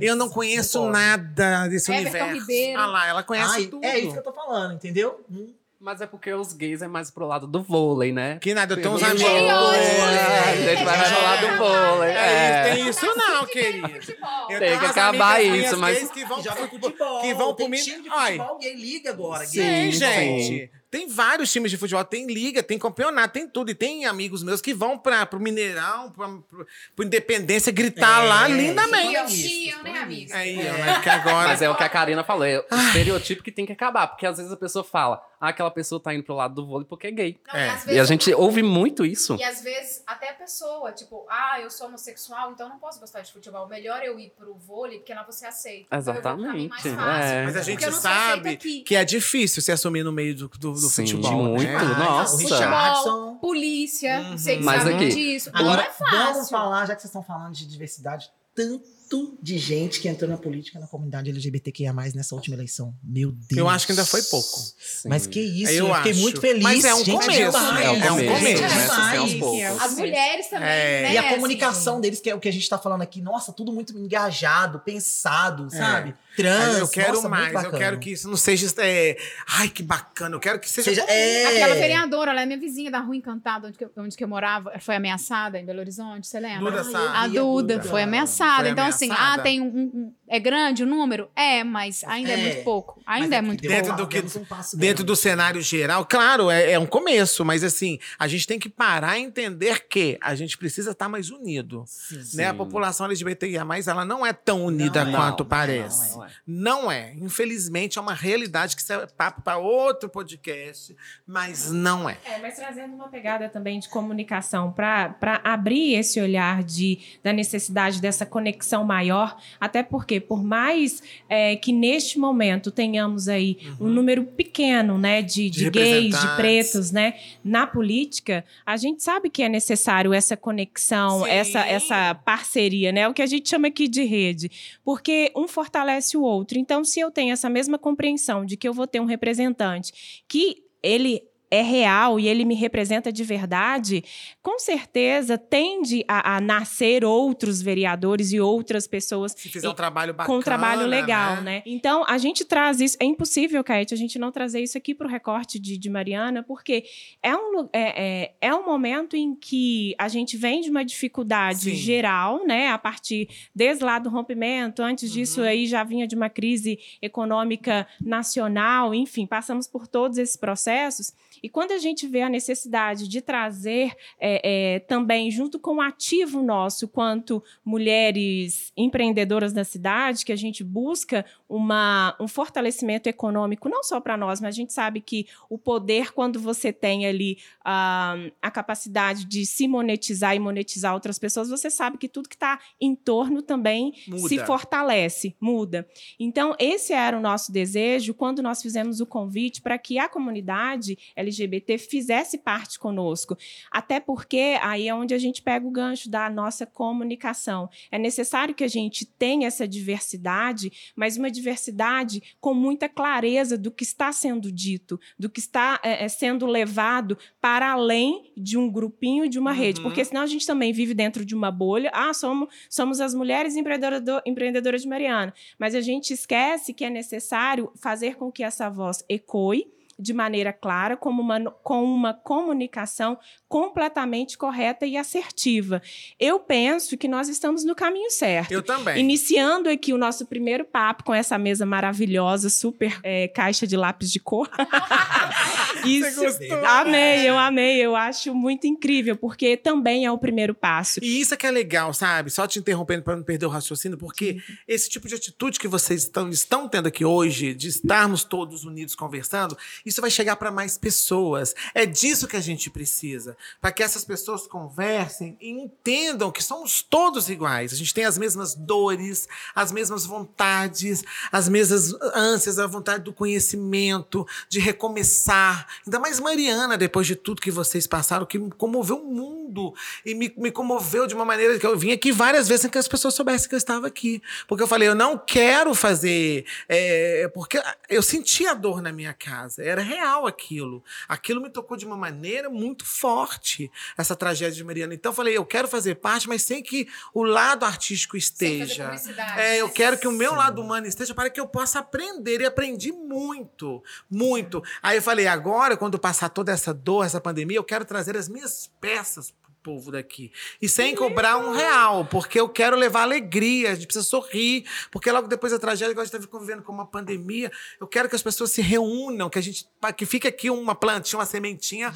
[0.02, 2.40] Eu não conheço nada desse Everton universo.
[2.42, 2.80] Ribeiro.
[2.80, 3.86] Ah lá, ela conhece Ai, tudo.
[3.86, 5.24] É isso que eu tô falando, entendeu?
[5.32, 5.54] Hum.
[5.80, 8.40] Mas é porque os gays é mais pro lado do vôlei, né?
[8.42, 9.30] Que nada, eu tenho uns amigos.
[9.30, 12.10] A gente vai mais pro lado do vôlei.
[12.10, 12.74] É, é.
[12.74, 13.88] tem isso não, querido.
[13.88, 16.12] Tem que acabar isso, mas.
[16.12, 19.46] Que vão, pro futebol, que vão pro time de futebol gay liga agora.
[19.46, 19.92] Sim, gay.
[19.92, 20.72] gente.
[20.90, 23.72] Tem vários times de futebol, tem liga, tem campeonato, tem tudo.
[23.72, 29.16] E tem amigos meus que vão para pro Mineirão, pro Independência, gritar é, lá lindamente.
[29.16, 30.34] É isso, né, amigo?
[30.34, 30.72] Aí, é.
[30.72, 31.02] né?
[31.02, 31.50] Que agora...
[31.50, 34.08] Mas é o que a Karina falou, é o estereotipo que tem que acabar.
[34.08, 36.88] Porque às vezes a pessoa fala, ah, aquela pessoa tá indo pro lado do vôlei
[36.88, 37.40] porque é gay.
[37.48, 37.82] Não, é.
[37.88, 39.36] E, e, a gente ouve muito isso.
[39.36, 43.22] E às vezes até a pessoa, tipo, ah, eu sou homossexual, então não posso gostar
[43.22, 43.68] de futebol.
[43.68, 45.86] Melhor eu ir pro vôlei, porque lá você aceita.
[45.86, 46.88] Então Exatamente.
[46.88, 47.46] É.
[47.46, 51.06] Mas a gente sabe que é difícil se assumir no meio do, do, do Sim,
[51.06, 51.44] futebol.
[51.44, 51.96] Muito, né?
[52.00, 52.38] nossa.
[52.38, 54.38] Futebol, polícia, uhum.
[54.38, 55.52] vocês Mas sabem aqui, disso.
[55.54, 56.34] Agora, não é fácil.
[56.34, 58.97] Vamos falar, já que vocês estão falando de diversidade, tanto
[59.42, 62.94] de gente que entrou na política na comunidade LGBTQIA+, nessa última eleição.
[63.04, 63.58] Meu Deus.
[63.58, 64.60] Eu acho que ainda foi pouco.
[64.60, 65.10] Sim.
[65.10, 66.22] Mas que isso, eu, eu fiquei acho.
[66.22, 66.64] muito feliz.
[66.64, 67.58] Mas é um gente, começo.
[67.58, 68.64] É, é um começo.
[68.64, 69.58] É um começo.
[69.58, 71.02] É é As mulheres também, é.
[71.04, 71.14] né?
[71.14, 72.02] E a comunicação assim.
[72.02, 73.22] deles, que é o que a gente tá falando aqui.
[73.22, 76.14] Nossa, tudo muito engajado, pensado, sabe?
[76.38, 78.72] Trans, eu quero nossa, mais, eu quero que isso não seja.
[78.78, 79.18] É,
[79.58, 80.92] ai, que bacana, eu quero que seja.
[80.92, 81.46] seja é...
[81.48, 84.72] Aquela vereadora, ela é minha vizinha da Rua Encantada, onde, que, onde que eu morava,
[84.80, 86.84] foi ameaçada em Belo Horizonte, você lembra?
[86.84, 88.62] Duda a, a Duda, foi ameaçada.
[88.62, 89.14] Foi então, ameaçada.
[89.14, 91.28] assim, ah, tem um, um, É grande o número?
[91.36, 93.02] É, mas ainda é, é muito pouco.
[93.08, 94.02] Ainda é, é muito dentro pouco.
[94.04, 98.28] Do que, um dentro do cenário geral, claro, é, é, um começo, mas assim, a
[98.28, 101.84] gente tem que parar e entender que a gente precisa estar mais unido.
[101.88, 102.46] Sim, né?
[102.46, 106.16] A população LGBTIA, ela não é tão unida não, quanto não, parece.
[106.16, 106.32] Não é.
[106.46, 107.14] Não é.
[107.16, 112.18] Infelizmente, é uma realidade que é papo para outro podcast, mas não é.
[112.26, 118.02] É, mas trazendo uma pegada também de comunicação para abrir esse olhar de, da necessidade
[118.02, 123.88] dessa conexão maior, até porque, por mais é, que neste momento tenhamos aí uhum.
[123.88, 129.04] um número pequeno né, de, de, de gays, de pretos né, na política, a gente
[129.04, 133.08] sabe que é necessário essa conexão, essa, essa parceria, né?
[133.08, 134.52] O que a gente chama aqui de rede,
[134.84, 136.58] porque um fortalece o outro.
[136.58, 140.64] Então, se eu tenho essa mesma compreensão de que eu vou ter um representante que
[140.82, 144.04] ele é real e ele me representa de verdade,
[144.42, 149.34] com certeza tende a, a nascer outros vereadores e outras pessoas.
[149.36, 150.28] Se fizer um trabalho bacana.
[150.28, 151.42] Com um trabalho legal, né?
[151.42, 151.64] né?
[151.66, 152.98] Então, a gente traz isso.
[153.00, 156.44] É impossível, Caete, a gente não trazer isso aqui para o recorte de, de, Mariana,
[156.44, 156.84] porque
[157.24, 161.72] é um, é, é, é, um momento em que a gente vem de uma dificuldade
[161.72, 161.76] Sim.
[161.76, 162.70] geral, né?
[162.70, 165.48] A partir desde lá do rompimento, antes disso uhum.
[165.48, 171.14] aí já vinha de uma crise econômica nacional, enfim, passamos por todos esses processos.
[171.42, 175.82] E quando a gente vê a necessidade de trazer é, é, também, junto com o
[175.82, 183.70] ativo nosso, quanto mulheres empreendedoras da cidade, que a gente busca uma, um fortalecimento econômico,
[183.70, 187.38] não só para nós, mas a gente sabe que o poder, quando você tem ali
[187.62, 192.36] uh, a capacidade de se monetizar e monetizar outras pessoas, você sabe que tudo que
[192.36, 194.28] está em torno também muda.
[194.28, 195.88] se fortalece, muda.
[196.20, 200.98] Então, esse era o nosso desejo quando nós fizemos o convite para que a comunidade
[201.28, 203.38] LGBT fizesse parte conosco.
[203.72, 207.70] Até porque aí é onde a gente pega o gancho da nossa comunicação.
[207.92, 213.72] É necessário que a gente tenha essa diversidade, mas uma diversidade com muita clareza do
[213.72, 219.30] que está sendo dito, do que está é, sendo levado para além de um grupinho,
[219.30, 219.58] de uma uhum.
[219.58, 219.82] rede.
[219.82, 221.92] Porque senão a gente também vive dentro de uma bolha.
[221.94, 225.34] Ah, somos, somos as mulheres empreendedor, empreendedoras de Mariana.
[225.60, 230.54] Mas a gente esquece que é necessário fazer com que essa voz ecoe de maneira
[230.54, 235.82] clara, como uma, com uma comunicação completamente correta e assertiva.
[236.20, 238.52] Eu penso que nós estamos no caminho certo.
[238.52, 239.00] Eu também.
[239.00, 244.12] Iniciando aqui o nosso primeiro papo com essa mesa maravilhosa, super é, caixa de lápis
[244.12, 244.50] de cor.
[245.86, 246.66] Isso, gostou?
[246.66, 251.00] amei, eu amei, eu acho muito incrível, porque também é o primeiro passo.
[251.02, 252.30] E isso é que é legal, sabe?
[252.30, 256.04] Só te interrompendo para não perder o raciocínio, porque esse tipo de atitude que vocês
[256.04, 259.58] estão, estão tendo aqui hoje, de estarmos todos unidos conversando,
[259.88, 261.56] isso vai chegar para mais pessoas.
[261.74, 263.38] É disso que a gente precisa.
[263.62, 267.72] Para que essas pessoas conversem e entendam que somos todos iguais.
[267.72, 273.14] A gente tem as mesmas dores, as mesmas vontades, as mesmas ânsias, a vontade do
[273.14, 275.68] conhecimento, de recomeçar.
[275.86, 279.74] Ainda mais Mariana, depois de tudo que vocês passaram, que comoveu o mundo
[280.06, 282.78] e me, me comoveu de uma maneira que eu vim aqui várias vezes sem que
[282.78, 284.22] as pessoas soubessem que eu estava aqui.
[284.48, 286.46] Porque eu falei, eu não quero fazer.
[286.68, 289.64] é, porque eu senti a dor na minha casa.
[289.64, 290.84] Era real aquilo.
[291.08, 294.94] Aquilo me tocou de uma maneira muito forte, essa tragédia de Mariana.
[294.94, 298.92] Então eu falei, eu quero fazer parte, mas sem que o lado artístico esteja.
[299.38, 300.38] É, eu quero que o meu Sim.
[300.38, 302.42] lado humano esteja para que eu possa aprender.
[302.42, 304.64] E aprendi muito, muito.
[304.82, 308.28] Aí eu falei, agora, quando passar toda essa dor, essa pandemia, eu quero trazer as
[308.30, 310.32] minhas peças povo daqui.
[310.62, 315.12] E sem cobrar um real, porque eu quero levar alegria, a gente precisa sorrir, porque
[315.12, 318.16] logo depois da tragédia que a gente esteve convivendo com uma pandemia, eu quero que
[318.16, 321.94] as pessoas se reúnam, que a gente que fique aqui uma plantinha, uma sementinha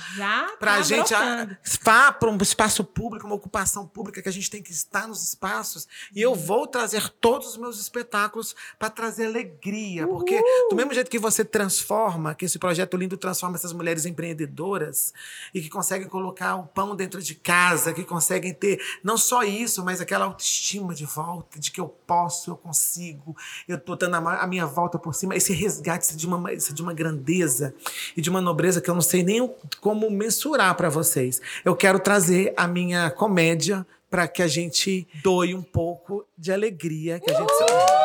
[0.59, 1.57] pra tá gente brotando.
[1.81, 5.23] vá para um espaço público, uma ocupação pública, que a gente tem que estar nos
[5.23, 5.87] espaços.
[6.15, 10.07] E eu vou trazer todos os meus espetáculos para trazer alegria.
[10.07, 15.13] Porque, do mesmo jeito que você transforma, que esse projeto lindo transforma essas mulheres empreendedoras
[15.53, 17.60] e que conseguem colocar o pão dentro de casa,
[17.93, 22.51] que conseguem ter não só isso, mas aquela autoestima de volta, de que eu posso,
[22.51, 23.35] eu consigo,
[23.67, 25.35] eu tô dando a minha volta por cima.
[25.35, 27.73] Esse resgate de uma, de uma grandeza
[28.15, 31.41] e de uma nobreza que eu não sei nem como mensurar para vocês.
[31.63, 37.19] Eu quero trazer a minha comédia para que a gente doe um pouco de alegria,
[37.19, 38.00] que a gente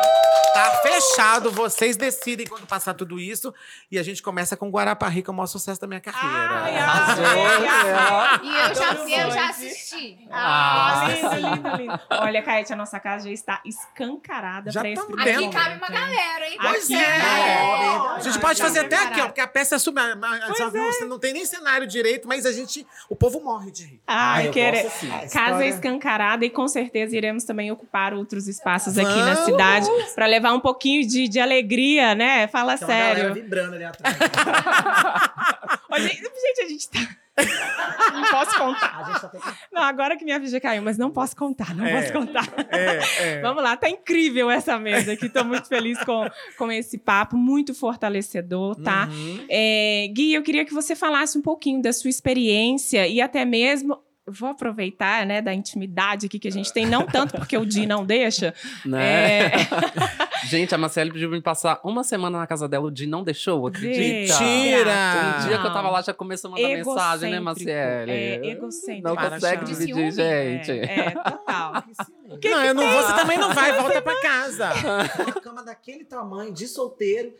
[0.57, 3.53] Tá fechado, vocês decidem quando passar tudo isso
[3.91, 6.27] e a gente começa com Guarapari, que é o maior sucesso da minha carreira.
[6.35, 7.25] Ai, Arrasou.
[7.25, 8.45] arrasou.
[8.47, 10.27] E eu já, Todo eu já assisti.
[10.31, 11.99] Ah, lindo, lindo, lindo.
[12.09, 15.51] Olha, Caete, a nossa casa já está escancarada Já para esse Aqui dentro.
[15.51, 16.57] cabe uma galera, hein?
[16.59, 16.99] Pois Aqui, é.
[16.99, 17.97] é.
[18.15, 19.99] A gente pode fazer até aqui, ó, porque a peça é sub.
[20.57, 20.91] Pois é.
[20.91, 22.85] Você não tem nem cenário direito, mas a gente.
[23.09, 24.01] O povo morre de rir.
[24.07, 24.87] Ai, eu querer.
[24.87, 25.11] assim.
[25.11, 29.45] A Casa escancarada e com certeza iremos também ocupar outros espaços aqui na Vamos!
[29.45, 32.47] cidade para levar um pouquinho de, de alegria, né?
[32.47, 33.33] Fala Tem uma sério.
[33.33, 34.17] vibrando ali atrás.
[35.97, 36.99] Gente, a gente tá.
[38.13, 38.99] não posso contar.
[38.99, 39.55] A gente tá tentando.
[39.71, 42.01] Não, agora que minha ficha caiu, mas não posso contar, não É.
[42.01, 42.47] posso contar.
[42.71, 42.99] É,
[43.37, 43.41] é.
[43.41, 45.29] Vamos lá, tá incrível essa mesa aqui.
[45.29, 49.07] Tô muito feliz com, com esse papo, muito fortalecedor, tá?
[49.11, 49.45] Uhum.
[49.49, 53.99] É, Gui, eu queria que você falasse um pouquinho da sua experiência e até mesmo.
[54.27, 57.85] Vou aproveitar, né, da intimidade aqui que a gente tem, não tanto porque o Di
[57.85, 58.53] não deixa.
[58.85, 59.47] Né?
[59.47, 59.51] É,
[60.45, 63.23] Gente, a Marcele pediu pra me passar uma semana na casa dela, o Di não
[63.23, 63.99] deixou, acredita?
[63.99, 64.91] Mentira!
[65.39, 67.71] Um dia que eu tava lá, já começou a mandar mensagem, né, Marcele?
[67.71, 69.07] É, egocêntrico.
[69.07, 70.11] Não consegue dividir, ciúme.
[70.11, 70.71] gente.
[70.71, 71.83] É, é, total.
[72.43, 74.69] não, eu não vou, você também não vai, volta pra casa.
[75.23, 77.33] Uma cama daquele tamanho, de solteiro,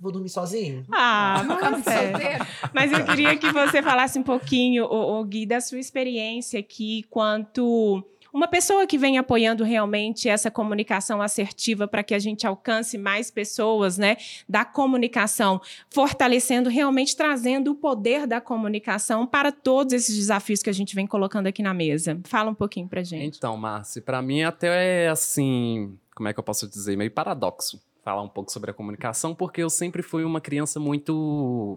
[0.00, 0.84] vou dormir sozinho.
[0.92, 1.42] Ah,
[1.76, 2.10] de sério.
[2.10, 2.46] solteiro.
[2.72, 8.04] Mas eu queria que você falasse um pouquinho, o, Gui, da sua experiência aqui, quanto
[8.36, 13.30] uma pessoa que vem apoiando realmente essa comunicação assertiva para que a gente alcance mais
[13.30, 14.18] pessoas, né?
[14.46, 20.72] Da comunicação, fortalecendo, realmente trazendo o poder da comunicação para todos esses desafios que a
[20.74, 22.20] gente vem colocando aqui na mesa.
[22.24, 23.38] Fala um pouquinho pra gente.
[23.38, 27.80] Então, Márcio, pra mim até é assim, como é que eu posso dizer, meio paradoxo
[28.06, 31.76] falar um pouco sobre a comunicação, porque eu sempre fui uma criança muito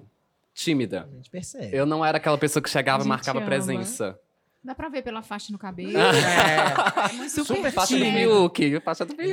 [0.54, 1.10] tímida.
[1.12, 1.76] A gente percebe.
[1.76, 3.48] Eu não era aquela pessoa que chegava e marcava ama.
[3.48, 4.16] presença.
[4.64, 5.98] Dá pra ver pela faixa no cabelo.
[5.98, 7.26] É.
[7.26, 8.30] É Super super Faixa do tímido.
[8.30, 9.26] Fiuk, faixa do é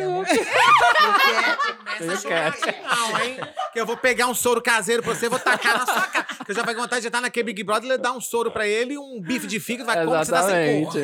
[3.27, 3.37] hein?
[3.73, 6.25] Que eu vou pegar um soro caseiro pra você e vou tacar na sua cara.
[6.47, 8.51] Que eu já vai com vontade de estar naquele Big Brother e dar um soro
[8.51, 10.95] pra ele e um bife de fígado, vai como você dá sem cor.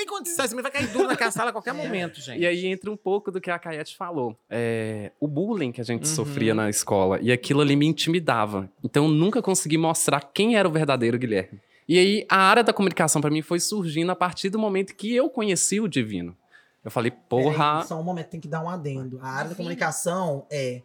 [0.00, 2.40] Tem condição, você vai cair duro naquela sala a qualquer momento, gente.
[2.40, 4.34] E aí entra um pouco do que a Caiete falou.
[4.48, 6.14] É, o bullying que a gente Uhum.
[6.14, 7.18] sofria na escola.
[7.20, 8.70] E aquilo ali me intimidava.
[8.82, 11.60] Então eu nunca consegui mostrar quem era o verdadeiro Guilherme.
[11.86, 15.14] E aí a área da comunicação pra mim foi surgindo a partir do momento que
[15.14, 16.34] eu conheci o Divino.
[16.82, 17.72] Eu falei, porra.
[17.74, 19.18] Peraí, só um momento, tem que dar um adendo.
[19.20, 20.80] A área da comunicação é.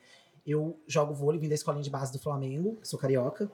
[0.45, 3.49] Eu jogo vôlei, vim da escolinha de base do Flamengo, sou carioca.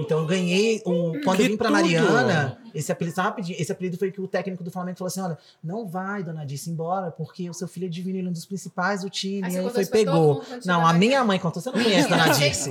[0.00, 1.20] Então eu ganhei um.
[1.22, 1.76] Quando Que eu vim pra tudo!
[1.76, 5.36] Mariana, esse apelido, rapidinho, esse apelido foi que o técnico do Flamengo falou assim: olha,
[5.62, 8.46] não vai, dona Dice, embora, porque o seu filho é divino, ele é um dos
[8.46, 9.44] principais do time.
[9.44, 10.42] Aí E aí foi, pegou.
[10.64, 12.70] Não, a minha mãe contou, você não conhece Dona Dice.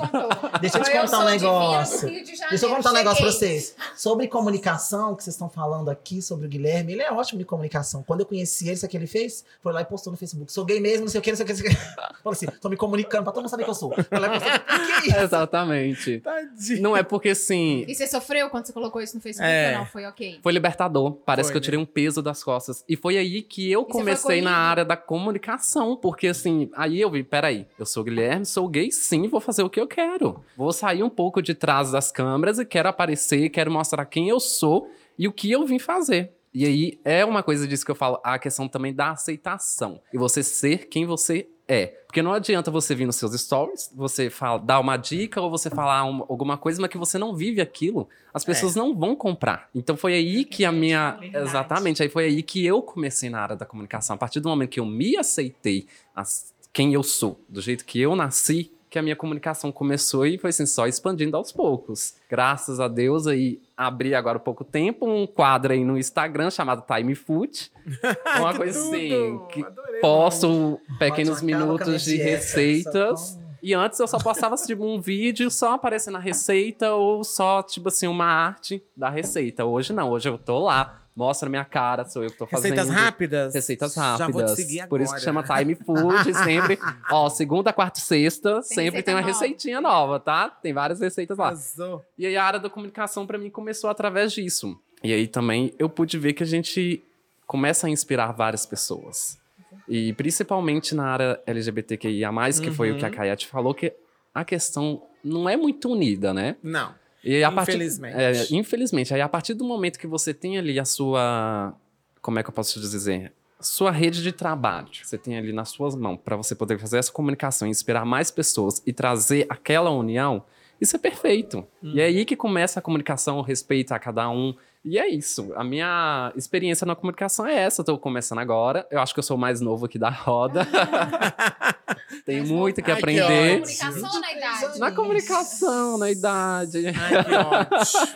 [0.61, 2.09] Deixa eu te contar um negócio.
[2.09, 3.75] Deixa eu contar um negócio pra vocês.
[3.95, 8.03] Sobre comunicação, que vocês estão falando aqui sobre o Guilherme, ele é ótimo de comunicação.
[8.03, 9.43] Quando eu conheci ele, sabe o que ele fez?
[9.61, 10.51] Foi lá e postou no Facebook.
[10.51, 11.53] Sou gay mesmo, não sei o que, não sei o que.
[11.53, 11.77] Não sei o que.
[12.23, 13.91] Falou assim, tô me comunicando pra todo mundo saber que eu sou.
[13.93, 14.19] E postou.
[14.19, 16.19] "Por que isso?" Exatamente.
[16.21, 16.86] Tadinho.
[16.87, 17.83] Não é porque assim.
[17.87, 19.71] E você sofreu quando você colocou isso no Facebook É.
[19.73, 19.85] ou não?
[19.85, 20.39] Foi ok?
[20.41, 21.11] Foi libertador.
[21.25, 21.65] Parece Foi, que eu né?
[21.65, 22.83] tirei um peso das costas.
[22.87, 25.97] E foi aí que eu E comecei na área da comunicação.
[25.97, 29.69] Porque assim, aí eu vi, peraí, eu sou Guilherme, sou gay sim, vou fazer o
[29.69, 30.43] que eu quero.
[30.55, 34.39] Vou sair um pouco de trás das câmeras e quero aparecer, quero mostrar quem eu
[34.39, 36.31] sou e o que eu vim fazer.
[36.53, 39.99] E aí é uma coisa disso que eu falo, a questão também da aceitação.
[40.13, 41.87] E você ser quem você é.
[42.07, 45.69] Porque não adianta você vir nos seus stories, você fala, dar uma dica ou você
[45.69, 49.69] falar uma- alguma coisa, mas que você não vive aquilo, as pessoas não vão comprar.
[49.75, 51.11] Então foi aí que a minha.
[51.19, 51.45] Verdade.
[51.45, 54.15] Exatamente, aí foi aí que eu comecei na área da comunicação.
[54.15, 57.99] A partir do momento que eu me aceitei as- quem eu sou, do jeito que
[57.99, 62.15] eu nasci, que a minha comunicação começou e foi assim, só expandindo aos poucos.
[62.29, 66.83] Graças a Deus, aí abri agora há pouco tempo um quadro aí no Instagram chamado
[66.87, 67.71] Time Food.
[68.39, 68.95] Uma coisa tudo!
[68.95, 73.37] assim, que Adorei, posto pequenos com a minutos de receitas.
[73.61, 77.89] E antes eu só postava tipo um vídeo só aparecendo a receita ou só tipo
[77.89, 79.65] assim uma arte da receita.
[79.65, 82.73] Hoje não, hoje eu tô lá, mostra minha cara, sou eu que tô fazendo.
[82.75, 83.53] Receitas rápidas?
[83.55, 84.31] Receitas Já rápidas.
[84.33, 84.89] vou te seguir agora.
[84.89, 86.31] Por isso que chama Time Food.
[86.45, 86.77] sempre,
[87.09, 89.33] ó, segunda, quarta e sexta, sempre receita tem uma nova.
[89.33, 90.47] receitinha nova, tá?
[90.49, 91.47] Tem várias receitas lá.
[91.47, 92.05] Arrasou.
[92.17, 94.79] E aí a área da comunicação pra mim começou através disso.
[95.03, 97.03] E aí também eu pude ver que a gente
[97.47, 99.39] começa a inspirar várias pessoas.
[99.87, 102.29] E principalmente na área LGBTQIA+,
[102.61, 103.13] que foi o que a Uhum.
[103.15, 103.91] Kayate falou, que
[104.35, 106.57] a questão não é muito unida, né?
[106.61, 106.93] Não.
[107.29, 108.15] E a partir- Infelizmente.
[108.15, 109.13] é, infelizmente.
[109.13, 111.73] Aí a partir do momento que você tem ali a sua...
[112.21, 113.33] Como é que eu posso te dizer?
[113.59, 114.87] Sua rede de trabalho.
[115.03, 118.81] Você tem ali nas suas mãos para você poder fazer essa comunicação, inspirar mais pessoas
[118.85, 120.43] e trazer aquela união.
[120.79, 121.65] Isso é perfeito.
[121.81, 124.53] E é aí que começa a comunicação, o respeito a cada um.
[124.85, 125.51] E é isso.
[125.55, 127.81] A minha experiência na comunicação é essa.
[127.81, 128.85] Eu tô começando agora.
[128.91, 130.67] Eu acho que eu sou o mais novo aqui da roda.
[132.25, 133.61] Tenho muito que Ai, que aprender.
[133.61, 133.91] ótimo.
[133.91, 134.79] Comunicação na idade?
[134.79, 136.83] Na comunicação, na idade.
[136.87, 138.13] Ai, que ótimo.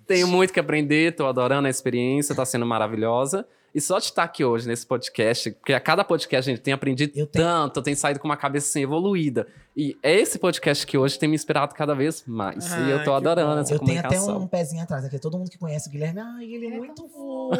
[0.06, 3.46] Tenho muito que aprender, tô adorando a experiência, tá sendo maravilhosa.
[3.74, 6.74] E só de estar aqui hoje nesse podcast, porque a cada podcast a gente tem
[6.74, 9.46] aprendido Eu tanto, eu tenho saído com uma cabeça assim, evoluída.
[9.76, 12.66] E é esse podcast que hoje tem me inspirado cada vez mais.
[12.72, 13.60] e eu tô adorando bom.
[13.60, 14.42] essa Eu tenho até comunicação.
[14.42, 15.18] um pezinho atrás aqui.
[15.18, 17.56] Todo mundo que conhece o Guilherme, ai, ele é, É muito fofo.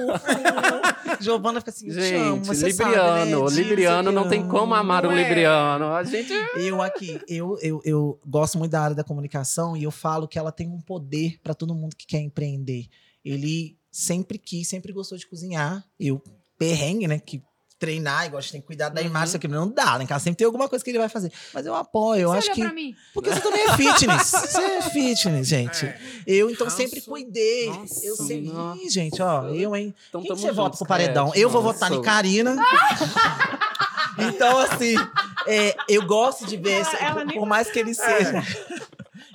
[1.21, 3.63] Giovana fica assim, eu te amo, Gente, você libriano, sabe, né?
[3.63, 5.23] libriano não tem como amar um é.
[5.23, 5.87] libriano.
[5.87, 9.91] A gente Eu aqui, eu, eu, eu gosto muito da área da comunicação e eu
[9.91, 12.87] falo que ela tem um poder para todo mundo que quer empreender.
[13.25, 15.85] Ele sempre quis, sempre gostou de cozinhar.
[15.99, 16.23] Eu,
[16.59, 17.19] perrengue, né?
[17.19, 17.43] Que
[17.79, 19.07] treinar, igual a gente tem que cuidar da Uhum.
[19.07, 20.05] imagem, isso aqui não dá, né?
[20.05, 21.33] Em casa sempre tem alguma coisa que ele vai fazer.
[21.55, 22.61] Mas eu apoio, eu Você acho que.
[22.61, 22.95] pra mim?
[23.15, 24.31] Porque você também é fitness.
[24.37, 25.87] Você é fitness, gente.
[25.87, 25.99] É.
[26.27, 27.71] Eu, então, sempre cuidei.
[27.71, 28.53] Nossa, eu sempre.
[28.85, 29.95] Ih, gente, ó, eu, hein?
[30.11, 31.25] então Quem que você vota pro paredão?
[31.29, 31.41] Kayate.
[31.41, 32.55] Eu vou votar em Karina.
[34.19, 34.95] então, assim,
[35.47, 38.43] é, eu gosto de ver, Ela- esse- ela nem por mais que ele seja.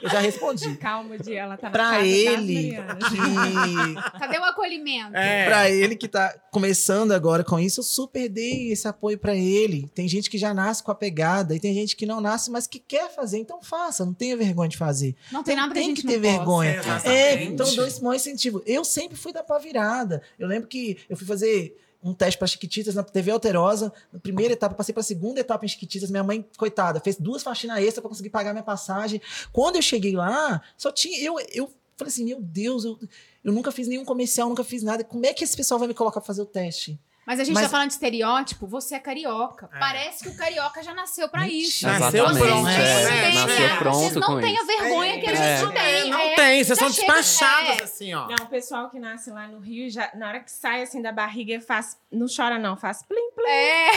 [0.05, 0.75] Eu já respondi.
[0.77, 2.77] Calma, Di, ela tá na Pra ele
[3.09, 3.95] que.
[4.19, 5.15] Cadê o acolhimento?
[5.15, 5.45] É.
[5.45, 9.89] Pra ele que tá começando agora com isso, eu super dei esse apoio pra ele.
[9.95, 12.67] Tem gente que já nasce com a pegada e tem gente que não nasce, mas
[12.67, 15.15] que quer fazer, então faça, não tenha vergonha de fazer.
[15.31, 16.37] Não tem nada que a tem gente que ter não possa.
[16.37, 16.75] vergonha.
[16.75, 17.07] Exatamente.
[17.09, 18.61] É, então dou esse maior incentivo.
[18.65, 20.21] Eu sempre fui da pá virada.
[20.37, 23.91] Eu lembro que eu fui fazer um teste para Chiquititas na TV Alterosa.
[24.13, 26.11] Na primeira etapa, passei para a segunda etapa em Chiquititas.
[26.11, 29.19] Minha mãe, coitada, fez duas faxinas extra para conseguir pagar minha passagem.
[29.51, 31.19] Quando eu cheguei lá, só tinha.
[31.19, 32.99] Eu, eu falei assim: meu Deus, eu,
[33.43, 35.03] eu nunca fiz nenhum comercial, nunca fiz nada.
[35.03, 36.99] Como é que esse pessoal vai me colocar para fazer o teste?
[37.25, 39.69] Mas a gente Mas- tá falando de estereótipo, você é carioca.
[39.73, 39.79] É.
[39.79, 41.85] Parece que o carioca já nasceu pra isso.
[41.87, 43.77] Nasceu Vocês pronto, têm, é, nasceu é.
[43.77, 44.65] pronto Vocês não tenham isso.
[44.67, 45.57] vergonha que a É.
[45.57, 46.09] gente tem.
[46.11, 46.35] Não é.
[46.35, 47.83] tem, vocês Já são chega, despachados é.
[47.83, 48.27] assim, ó.
[48.27, 51.11] Não, o pessoal que nasce lá no Rio, já, na hora que sai assim da
[51.11, 51.97] barriga, faz.
[52.11, 53.45] Não chora, não, faz plim, plim.
[53.47, 53.91] É.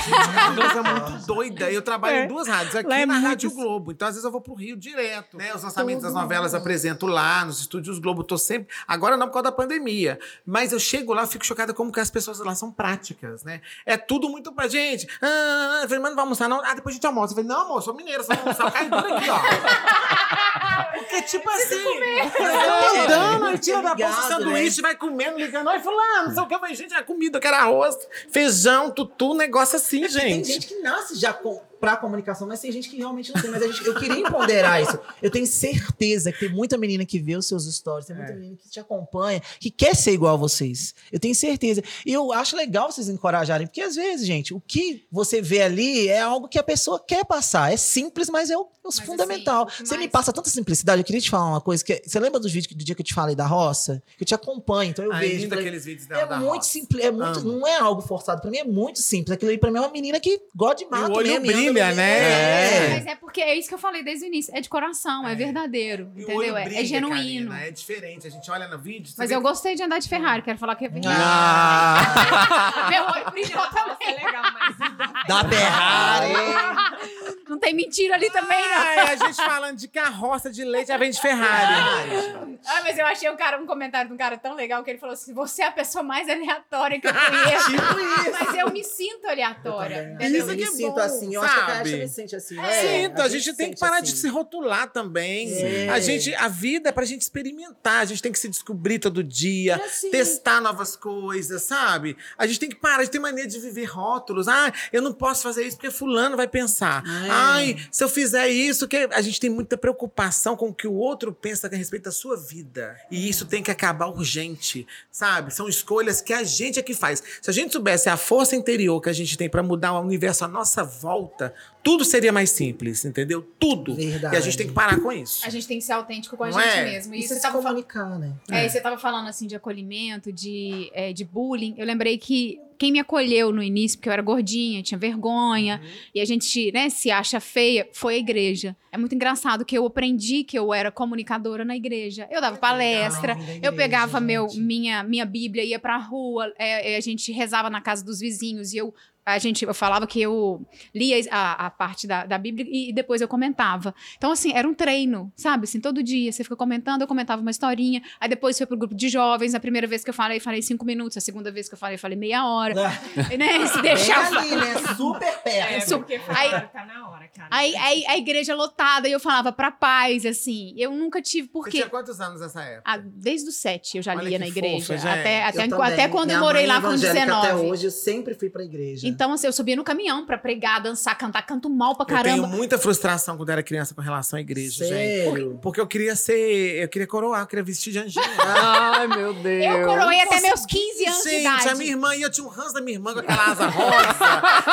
[0.50, 1.70] Uma coisa muito doida.
[1.70, 2.24] Eu trabalho É.
[2.24, 3.50] em duas rádios, aqui Lá é na Rádio.
[3.50, 3.92] Globo.
[3.92, 5.36] Então, às vezes, eu vou pro Rio direto.
[5.36, 5.54] Né?
[5.54, 8.24] Os lançamentos das novelas eu apresento lá, nos estúdios Globo.
[8.24, 8.72] Tô sempre.
[8.86, 10.18] Agora não por causa da pandemia.
[10.44, 13.60] Mas eu chego lá, fico chocada como que as pessoas lá são práticas, né?
[13.84, 15.06] É tudo muito pra gente.
[15.20, 16.62] Ah, eu falei, mas não vai almoçar, não?
[16.64, 17.32] Ah, depois a gente almoça.
[17.32, 18.70] Eu falei, não, amor, sou mineiro, só vou almoçar.
[18.70, 19.38] Cai duro aqui, ó.
[20.98, 25.68] Porque, tipo assim, eu andando, aí tira da bolsa o sanduíche, vai comendo, ligando.
[25.68, 26.54] Oi, fulano, não sei o que.
[26.54, 27.96] Eu falei, gente, a comida, eu quero arroz,
[28.30, 30.52] feijão, tutu, negócio assim, Tem gente.
[30.52, 33.50] gente que nasce já com, pra comunicação, mas tem gente que realmente não tem.
[33.50, 34.98] Mas a gente, eu queria empoderar isso.
[35.22, 38.34] Eu tenho certeza que tem muita menina que vê os seus stories, tem muita É.
[38.34, 40.94] menina que te acompanha, que quer ser igual a vocês.
[41.12, 41.82] Eu tenho certeza.
[42.04, 46.08] E eu acho legal vocês encorajarem, porque às vezes, gente, o que você vê ali
[46.08, 47.72] é algo que a pessoa quer passar.
[47.72, 49.66] É simples, mas é o, é o Mas, fundamental.
[49.68, 51.00] assim, o que você me passa tanta simplicidade.
[51.00, 51.84] Eu queria te falar uma coisa.
[51.84, 54.02] Que, você lembra dos vídeos do dia que eu te falei da roça?
[54.16, 55.42] Que eu te acompanho, então eu vejo.
[55.42, 56.70] Ainda falei, aqueles vídeos dela é da muito roça.
[56.70, 57.52] simples, é muito, Amo.
[57.52, 58.40] não é algo forçado.
[58.40, 59.32] Pra mim é muito simples.
[59.32, 62.18] Aquilo aí pra mim é uma menina que gosta de mato mesmo, brilha, no- né?
[62.18, 62.88] É.
[62.94, 64.54] Mas é porque é isso que eu falei desde o início.
[64.56, 66.10] É de coração, é, verdadeiro.
[66.14, 66.36] E o entendeu?
[66.54, 67.50] olho É- brilha, é genuíno.
[67.50, 68.26] Karina, é diferente.
[68.26, 69.12] A gente olha no vídeo.
[69.16, 71.16] Mas eu que- gostei de andar de Ferrari, quero falar que é verdade.
[71.18, 72.88] Ah!
[72.90, 73.96] Meu olho brilhou também.
[74.08, 76.32] É legal, mas Da Ferrari.
[77.48, 78.76] Não tem mentira ali também, não.
[78.78, 82.58] Ai, a gente falando de carroça de leite, já vem de Ferrari.
[82.66, 84.98] Ah, mas eu achei um, cara, um comentário de um cara tão legal que ele
[84.98, 87.70] falou assim: você é a pessoa mais aleatória que eu conheço.
[87.72, 88.36] tipo isso.
[88.38, 90.14] mas eu me sinto aleatória.
[90.20, 90.28] Eu?
[90.28, 91.34] Isso me que é sinto bom, assim.
[91.34, 91.96] Eu acho que a sabe?
[91.96, 92.58] Me sente assim.
[92.60, 94.22] É, Sinto, a, gente, tem sente que parar de assim.
[94.22, 95.48] se rotular também.
[95.48, 95.88] Sim.
[95.88, 99.22] A gente, a vida é pra gente experimentar, a gente tem que se descobrir todo
[99.22, 100.10] dia, É assim.
[100.10, 102.16] testar novas coisas, sabe?
[102.36, 104.48] A gente tem que parar de ter mania de viver rótulos.
[104.48, 107.02] Ah, eu não posso fazer isso porque fulano vai pensar.
[107.06, 107.28] É.
[107.30, 110.94] Ai, se eu fizer isso, que a gente tem muita preocupação com o que o
[110.94, 112.96] outro pensa a respeito da sua vida.
[113.10, 115.52] E isso tem que acabar urgente, sabe?
[115.52, 117.22] São escolhas que a gente é que faz.
[117.42, 120.44] Se a gente soubesse a força interior que a gente tem pra mudar o universo
[120.44, 121.47] à nossa volta,
[121.82, 123.42] tudo seria mais simples, entendeu?
[123.58, 123.94] Tudo.
[123.94, 124.34] Verdade.
[124.34, 125.46] E a gente tem que parar com isso.
[125.46, 126.84] A gente tem que ser autêntico com a Não gente é?
[126.84, 127.14] mesmo.
[127.14, 127.84] E Isso você é se tava falando.
[127.84, 128.32] comunicar, né?
[128.50, 131.74] É, e você tava falando assim de acolhimento, de, é, de bullying.
[131.78, 135.90] Eu lembrei que quem me acolheu no início, porque eu era gordinha, tinha vergonha, Uhum.
[136.14, 138.76] e a gente, né, se acha feia, foi a igreja.
[138.92, 142.28] É muito engraçado que eu aprendi que eu era comunicadora na igreja.
[142.30, 146.96] Eu dava palestra, Legal, eu pegava meu, minha, minha Bíblia, ia pra rua, é, é,
[146.96, 148.94] a gente rezava na casa dos vizinhos e eu.
[149.34, 153.20] A gente, eu falava que eu lia a, a parte da, da Bíblia e depois
[153.20, 153.94] eu comentava.
[154.16, 155.64] Então, assim, era um treino, sabe?
[155.64, 158.02] Assim, todo dia você fica comentando, eu comentava uma historinha.
[158.20, 159.54] Aí depois foi pro grupo de jovens.
[159.54, 161.16] A primeira vez que eu falei, falei cinco minutos.
[161.16, 162.74] A segunda vez que eu falei, falei meia hora.
[162.74, 162.98] né?
[163.68, 164.26] Se Bem deixar.
[164.36, 164.74] ali, né?
[164.96, 165.72] Super perto.
[165.72, 167.48] É, Su- porque aí- tá na hora, cara.
[167.50, 170.74] Aí, aí a igreja lotada e eu falava pra paz, assim.
[170.76, 171.70] Eu nunca tive, Você porque.
[171.72, 172.82] tinha quantos anos nessa época?
[172.84, 174.80] Ah, desde os sete eu já Olha lia que na igreja.
[174.86, 175.08] fofa, gente.
[175.20, 175.92] até, até, Eu enqu- também.
[175.92, 177.46] até quando eu morei mãe lá com evangélica 19.
[177.46, 179.06] Até hoje eu sempre fui pra igreja.
[179.18, 182.36] Então, assim, eu subia no caminhão pra pregar, dançar, cantar, canto mal pra Eu tenho
[182.42, 182.46] caramba.
[182.56, 185.24] muita frustração quando era criança com relação à igreja, gente.
[185.24, 185.58] Sério?
[185.60, 186.84] Porque eu queria ser.
[186.84, 188.24] Eu queria coroar, eu queria vestir de anjinho.
[188.38, 189.64] Ai, meu Deus.
[189.64, 191.68] Eu coroei até meus 15 anos de Gente, idade.
[191.68, 193.96] a minha irmã ia, eu tinha um ranço da minha irmã com aquela asa rosa.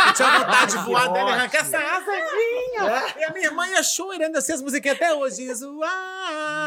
[0.09, 3.03] eu tinha vontade de voar dela e arrancar essa asa minha.
[3.17, 5.37] E a minha irmã ia chorando assim as musiquinhas até hoje.
[5.37, 5.81] Diz o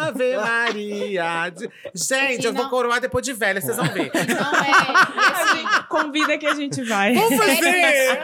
[0.08, 1.52] Ave Maria.
[1.94, 4.10] Gente, eu vou coroar depois de velha, vocês vão ver.
[4.14, 4.70] Não é.
[4.70, 7.14] A gente convida que a gente vai.
[7.14, 8.20] Vamos fazer!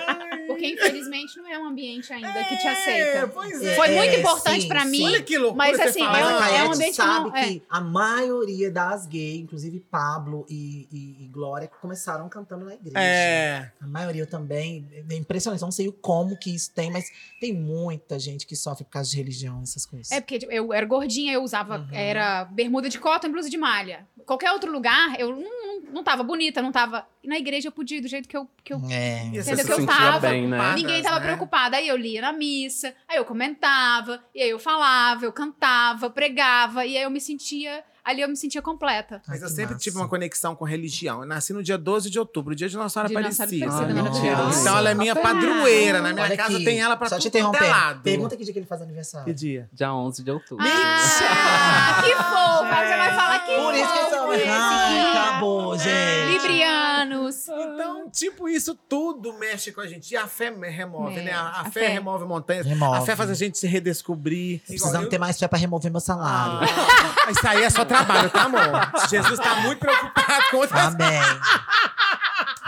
[0.73, 3.29] Porque infelizmente não é um ambiente ainda que te É, aceita.
[3.29, 3.75] pois é.
[3.77, 4.91] Foi muito É, importante sim.
[4.91, 5.05] mim.
[5.05, 6.19] Olha que loucura Mas, assim, falar.
[6.19, 7.45] é Mas um- a é um ambiente que sabe não- é.
[7.47, 12.99] que a maioria das gays, inclusive Pablo e, e- e Glória, começaram cantando na igreja.
[12.99, 13.73] É.
[13.81, 14.87] A maioria também.
[15.11, 15.61] É impressionante.
[15.62, 17.05] Eu não sei como que isso tem, mas
[17.41, 20.11] tem muita gente que sofre por causa de religião, essas coisas.
[20.12, 21.89] É porque tipo, eu era gordinha, eu usava Uhum.
[21.93, 24.07] era bermuda de cotton e blusa de malha.
[24.27, 27.07] Qualquer outro lugar, eu não, não, não tava bonita, não tava.
[27.25, 28.47] E na igreja eu podia ir do jeito que eu.
[28.62, 29.25] Que eu É.
[29.25, 29.43] E Entendeu?
[29.43, 30.29] você Que eu se tava.
[30.29, 30.75] bem, né?
[30.75, 31.27] Ninguém tava né?
[31.27, 31.79] preocupada.
[31.79, 36.85] Aí eu lia na missa, aí eu comentava, e aí eu falava, eu cantava, pregava,
[36.85, 37.83] e aí eu me sentia.
[38.05, 39.22] Ali eu me sentia completa.
[39.26, 39.78] Mas Ai, eu sempre massa.
[39.78, 41.20] tive uma conexão com religião.
[41.20, 43.66] Eu nasci no dia 12 de outubro, dia de Nossa Senhora Aparecida.
[43.66, 44.50] Ah.
[44.61, 46.02] Então ela é minha padroeira.
[46.02, 47.68] Na minha casa tem ela pra tudo quanto é interromper.
[47.70, 48.02] lado.
[48.02, 49.24] Pergunta que dia que ele faz aniversário.
[49.24, 49.68] Que dia?
[49.72, 50.64] Dia 11 de outubro.
[50.66, 52.74] Ah, que fofa!
[52.84, 54.24] Você vai falar que Por isso que são.
[54.30, 55.16] Ai, aqui.
[55.18, 56.32] acabou, gente.
[56.32, 57.48] Librianos.
[57.48, 60.12] Então, tipo, isso tudo mexe com a gente.
[60.12, 61.32] E a fé remove, né?
[61.32, 61.88] A, fé, fé.
[61.88, 62.66] remove montanhas.
[62.66, 62.98] Remove.
[62.98, 64.61] A fé faz a gente se redescobrir.
[64.66, 66.68] Precisamos ter mais fé pra remover meu salário.
[67.26, 68.61] Ah, isso aí é só trabalho, tá, amor?
[69.09, 71.20] Jesus tá muito preocupado com outras Amém.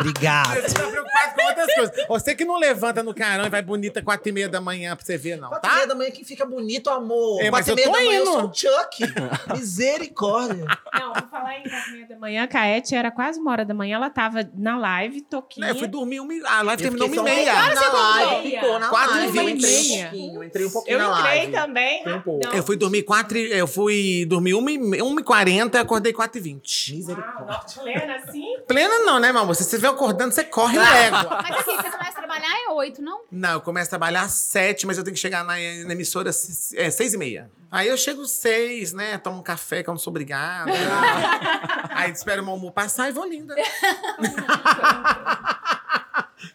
[0.01, 0.55] Obrigado.
[0.55, 2.07] Jesus tá preocupado com outras coisas.
[2.09, 5.05] Você que não levanta no carão e vai bonita quatro e meia da manhã pra
[5.05, 5.89] você ver, não, Quatro e meia tá?
[5.89, 7.41] da manhã que fica bonito, amor.
[7.43, 8.33] É, Quatro e eu meia da manhã eu indo.
[8.33, 9.15] sou o Chuck.
[9.57, 10.65] Misericórdia.
[10.95, 12.45] Não, vou falar em quatro e meia da manhã.
[12.45, 13.97] A Caete era quase uma hora da manhã.
[13.97, 15.67] Ela tava na live, toquinha.
[15.67, 17.53] Né, Eu fui dormir uma, a live Eu terminou uma e um meia.
[17.55, 19.39] pouquinho na live, ficou na Quatro e live.
[19.39, 19.65] Eu vinte.
[19.65, 21.53] entrei um pouquinho, entrei um pouquinho Eu na entrei live.
[21.53, 22.05] também.
[22.05, 22.47] Tem um pouco.
[22.47, 22.53] Não.
[22.53, 26.13] Eu fui dormir quatro, e- eu fui dormir uma e, uma e quarenta e acordei
[26.13, 26.95] quatro e vinte.
[26.95, 27.45] Misericórdia.
[27.49, 28.46] Ah, não, plena assim?
[28.67, 29.55] Plena não, né, mamãe?
[29.55, 31.39] Se você estiver acordando, você corre légua.
[31.43, 33.21] Mas aqui, você começa a trabalhar é oito, não?
[33.31, 36.31] Não, eu começo a trabalhar às sete, mas eu tenho que chegar na, na emissora
[36.31, 37.49] às é, seis e meia.
[37.71, 39.19] Aí eu chego seis, né?
[39.19, 40.71] Tomo um café, que eu não sou obrigada.
[41.91, 43.55] Aí espero o meu amor passar e vou linda.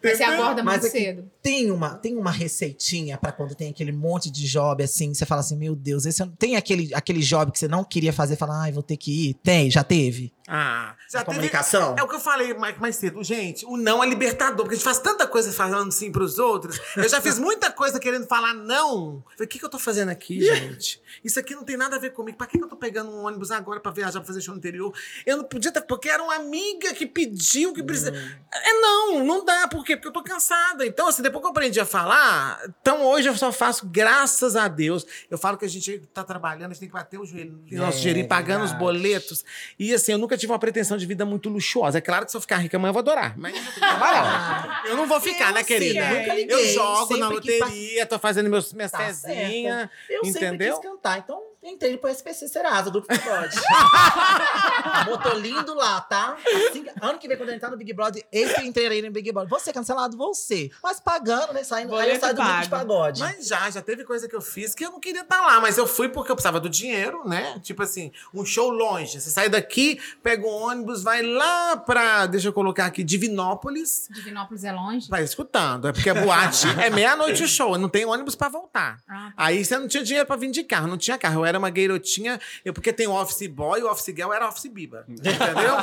[0.03, 1.31] Mas você acorda Mas muito aqui- cedo.
[1.41, 5.41] Tem uma, tem uma receitinha pra quando tem aquele monte de job assim, você fala
[5.41, 8.71] assim, meu Deus, esse tem aquele, aquele job que você não queria fazer, fala, ai,
[8.71, 9.33] vou ter que ir.
[9.35, 10.31] Tem, já teve?
[10.47, 11.95] Ah, já A teve- comunicação?
[11.97, 13.23] É o que eu falei mais, mais cedo.
[13.23, 16.79] Gente, o não é libertador, porque a gente faz tanta coisa falando sim pros outros.
[16.97, 19.23] Eu já fiz muita coisa querendo falar não.
[19.31, 21.01] Falei, o que, que eu tô fazendo aqui, gente?
[21.23, 22.37] Isso aqui não tem nada a ver comigo.
[22.37, 24.59] Pra que, que eu tô pegando um ônibus agora pra viajar pra fazer show no
[24.59, 24.93] interior?
[25.25, 28.11] Eu não podia ter, porque era uma amiga que pediu, que precisa.
[28.53, 29.67] É não, não dá.
[29.69, 29.95] Por quê?
[29.95, 30.85] Porque eu tô cansada.
[30.85, 34.67] Então, assim, depois que eu aprendi a falar, então hoje eu só faço, graças a
[34.67, 35.05] Deus.
[35.29, 37.77] Eu falo que a gente tá trabalhando, a gente tem que bater o joelho no
[37.77, 38.79] nosso É, dinheirinho, pagando os verdade.
[38.79, 39.45] boletos.
[39.79, 41.97] E assim, eu nunca tive uma pretensão de vida muito luxuosa.
[41.97, 43.37] É claro que se eu ficar rica amanhã eu vou adorar.
[43.37, 44.83] Mas eu que trabalhar.
[44.85, 46.07] Eu não vou ficar, Eu, né, querida?
[46.09, 49.89] nunca liguei, eu jogo na sempre que loteria, tô fazendo meus, minhas Tá fezinhas.
[50.09, 50.49] Eu Entendeu?
[50.49, 53.55] sempre quis cantar, então entrei pro SPC Serasa, do Pagode.
[54.83, 56.35] Amor, tô lindo lá, tá?
[56.69, 59.11] Assim, ano que vem, quando eu entrar no Big Brother, esse que eu entrei no
[59.11, 59.49] Big Brother.
[59.49, 60.69] Você cancelado, você.
[60.83, 61.63] Mas pagando, né?
[61.63, 62.87] Saindo, aí eu Boleto saio do grupo de pago.
[62.87, 63.19] pagode.
[63.21, 65.77] Mas já, já teve coisa que eu fiz que eu não queria estar lá, mas
[65.77, 67.59] eu fui porque eu precisava do dinheiro, né?
[67.61, 69.19] Tipo assim, um show longe.
[69.21, 74.07] Você sai daqui, pega um ônibus, vai lá pra, deixa eu colocar aqui, Divinópolis.
[74.09, 75.09] Divinópolis é longe?
[75.09, 78.97] Vai escutando, é porque a boate é meia-noite o show, não tem ônibus pra voltar.
[79.07, 81.41] Ah, Aí você não tinha dinheiro pra vir de carro, não tinha carro.
[81.41, 84.67] Eu era uma garotinha, eu, porque tem o office boy, o office girl era office
[84.67, 85.05] biba.
[85.07, 85.75] Entendeu?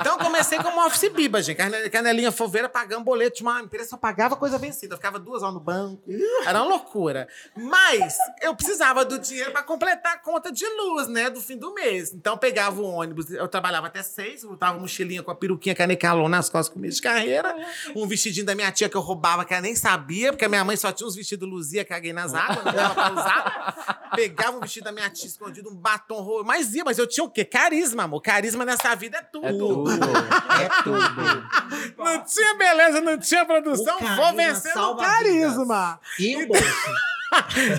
[0.00, 1.56] então comecei como office biba, gente.
[1.56, 4.94] Cane- Canelinha foveira pagando boleto de uma empresa, só pagava coisa vencida.
[4.94, 6.02] Eu ficava duas horas no banco.
[6.46, 7.28] Era uma loucura.
[7.56, 11.30] Mas eu precisava do dinheiro pra completar a conta de luz, né?
[11.30, 12.12] Do fim do mês.
[12.12, 16.48] Então pegava o ônibus, eu trabalhava até seis, botava mochilinha com a peruquinha canecalon nas
[16.48, 17.54] costas com mês de carreira.
[17.94, 20.64] Um vestidinho da minha tia que eu roubava, que ela nem sabia, porque a minha
[20.64, 24.10] mãe só tinha uns vestidos Luzia, caguei nas águas, não dava pra usar.
[24.14, 26.44] Pegava o vestido da minha tia escondido, um batom roxo.
[26.44, 27.44] Mas ia, mas eu tinha o quê?
[27.44, 28.20] Carisma, amor.
[28.20, 29.46] Carisma nessa vida é tudo.
[29.46, 29.90] É tudo.
[30.62, 31.96] É tudo.
[32.04, 33.96] Não tinha beleza, não tinha produção.
[33.96, 36.00] O carisma Vou vencer no carisma.
[36.18, 36.62] E o bolso?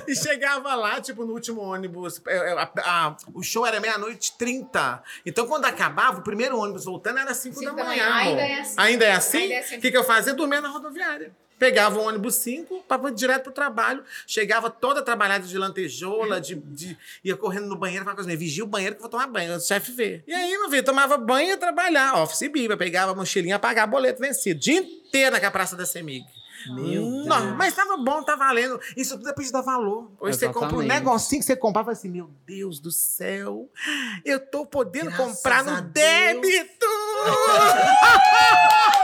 [0.07, 2.19] E chegava lá, tipo, no último ônibus.
[2.25, 5.03] é, é, a- a- o show era meia-noite e trinta.
[5.23, 7.85] Então, quando acabava, o primeiro ônibus voltando era cinco, da manhã.
[7.85, 8.05] manhã.
[8.07, 8.17] amor.
[8.39, 8.73] Ainda é assim.
[8.77, 9.37] Ainda é assim?
[9.37, 9.77] Ainda é assim.
[9.77, 10.33] O que, que eu fazia?
[10.33, 11.35] Dormia na rodoviária.
[11.63, 14.03] Pegava o ônibus 5 para direto pro trabalho.
[14.27, 18.67] Chegava toda trabalhada de lantejola, de, de- ia correndo no banheiro, falava coisa, vigia o
[18.67, 20.21] banheiro que eu vou tomar banho, o chefe vê.
[20.27, 22.21] E aí, meu filho, tomava banho e ia trabalhar.
[22.21, 24.59] Office Bíblia, pegava a mochilinha, pagava boleto vencido.
[24.59, 26.25] Dia inteiro naquela praça da Semig.
[26.67, 27.57] Meu Não, Deus.
[27.57, 28.79] mas tava bom, tá valendo.
[28.97, 30.11] Isso tudo depois dá valor.
[30.19, 30.93] Hoje você compra um Exatamente.
[30.93, 33.69] negocinho que você comprava assim, meu Deus do céu,
[34.25, 35.93] eu tô podendo Graças comprar no Deus.
[35.93, 36.85] débito.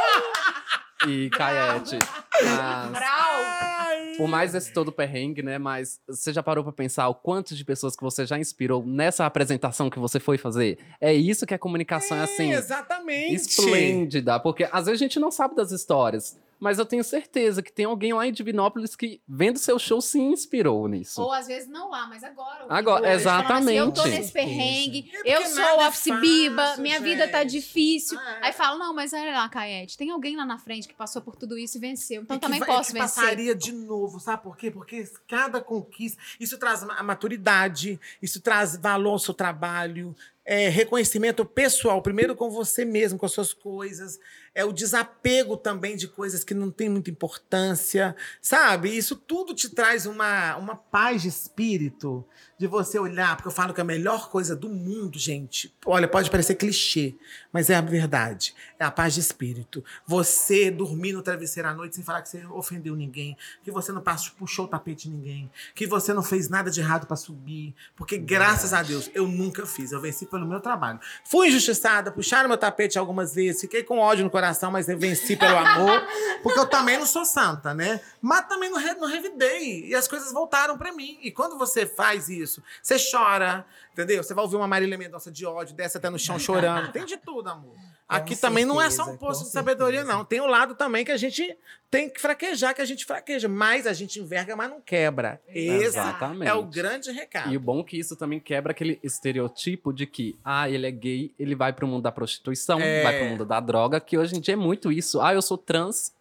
[1.08, 1.97] E Caiete,
[2.43, 5.58] mas, por mais esse todo perrengue, né?
[5.58, 9.26] Mas você já parou pra pensar o quanto de pessoas que você já inspirou nessa
[9.26, 10.78] apresentação que você foi fazer?
[11.00, 13.36] É isso que a comunicação é, assim, Exatamente.
[13.36, 14.39] esplêndida.
[14.39, 16.38] Porque às vezes a gente não sabe das histórias.
[16.60, 20.20] Mas eu tenho certeza que tem alguém lá em Divinópolis que, vendo seu show, se
[20.20, 21.22] inspirou nisso.
[21.22, 22.66] Ou às vezes não lá, mas agora.
[22.68, 24.20] Agora, Hoje, falando assim, eu tô exatamente.
[24.20, 27.51] nesse perrengue, É eu sou é office fácil, biba, minha vida tá gente.
[27.51, 28.20] difícil.
[28.20, 28.39] É.
[28.47, 31.36] Aí fala, não, mas olha lá, Caete, tem alguém lá na frente que passou por
[31.36, 32.24] tudo isso e venceu.
[32.24, 33.24] Então E também vai- posso que vencer.
[33.24, 34.70] passaria de novo, sabe por quê?
[34.70, 40.16] Porque cada conquista, isso traz a maturidade, isso traz valor ao seu trabalho,
[40.52, 44.20] é, reconhecimento pessoal, primeiro com você mesmo, com as suas coisas,
[44.56, 48.89] é o desapego também de coisas que não têm muita importância, sabe?
[48.89, 52.26] Isso tudo te traz uma, uma paz de espírito,
[52.60, 56.30] de você olhar, porque eu falo que a melhor coisa do mundo, gente, olha, pode
[56.30, 57.16] parecer clichê,
[57.53, 59.82] mas é a verdade, é a paz de espírito.
[60.05, 64.01] Você dormir no travesseiro à noite sem falar que você ofendeu ninguém, que você não
[64.01, 67.74] passou, puxou o tapete de ninguém, que você não fez nada de errado pra subir,
[67.95, 70.99] porque graças a Deus eu nunca fiz, eu venci pelo meu trabalho.
[71.24, 75.38] Fui injustiçada, puxaram meu tapete algumas vezes, fiquei com ódio no coração, mas eu venci
[75.38, 76.03] pelo amor,
[76.43, 78.01] porque eu também não sou santa, né?
[78.22, 81.18] Mas também não, re- não revidei e as coisas voltaram pra mim.
[81.22, 82.49] E quando você faz isso,
[82.82, 84.22] você chora, entendeu?
[84.24, 87.18] Você vai ouvir uma Marília Mendonça de ódio, desce até no chão chorando, tem de
[87.18, 87.76] tudo, amor.
[88.08, 90.18] Aqui também não é só um certeza, poço com de sabedoria, certeza.
[90.18, 90.26] não.
[90.26, 91.56] Tem o lado também que a gente
[91.91, 93.47] tem que fraquejar, que a gente fraqueja.
[93.47, 95.39] Mas a gente enverga, mas não quebra.
[95.47, 96.50] Esse Exatamente.
[96.50, 97.54] é o grande recado.
[97.54, 100.91] E o bom é que isso também quebra aquele estereotipo de que, ah, ele é
[100.91, 103.04] gay, ele vai pro mundo da prostituição, É.
[103.04, 105.22] vai pro mundo da droga, que hoje em dia é muito isso.
[105.22, 106.12] Ah, eu sou trans.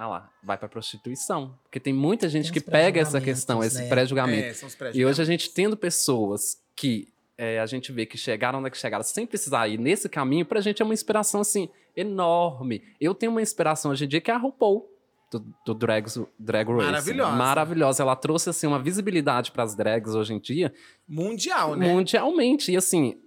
[0.00, 1.58] Ah lá, vai pra prostituição.
[1.64, 3.88] Porque tem muita gente Tem que pega essa questão, esse né?
[3.88, 4.46] pré-julgamento.
[4.46, 8.16] É, são os E hoje a gente tendo pessoas que é, a gente vê que
[8.16, 11.40] chegaram onde é que chegaram sem precisar ir nesse caminho, pra gente é uma inspiração,
[11.40, 12.80] assim, enorme.
[13.00, 14.88] Eu tenho uma inspiração hoje em dia que é a RuPaul.
[15.32, 16.84] Do, do Drags, Drag Race.
[16.86, 17.36] Maravilhosa.
[17.36, 18.02] Maravilhosa.
[18.04, 20.72] Ela trouxe, assim, uma visibilidade pras drags hoje em dia,
[21.08, 21.92] Mundial, né?
[21.92, 22.70] mundialmente.
[22.70, 23.20] E, assim,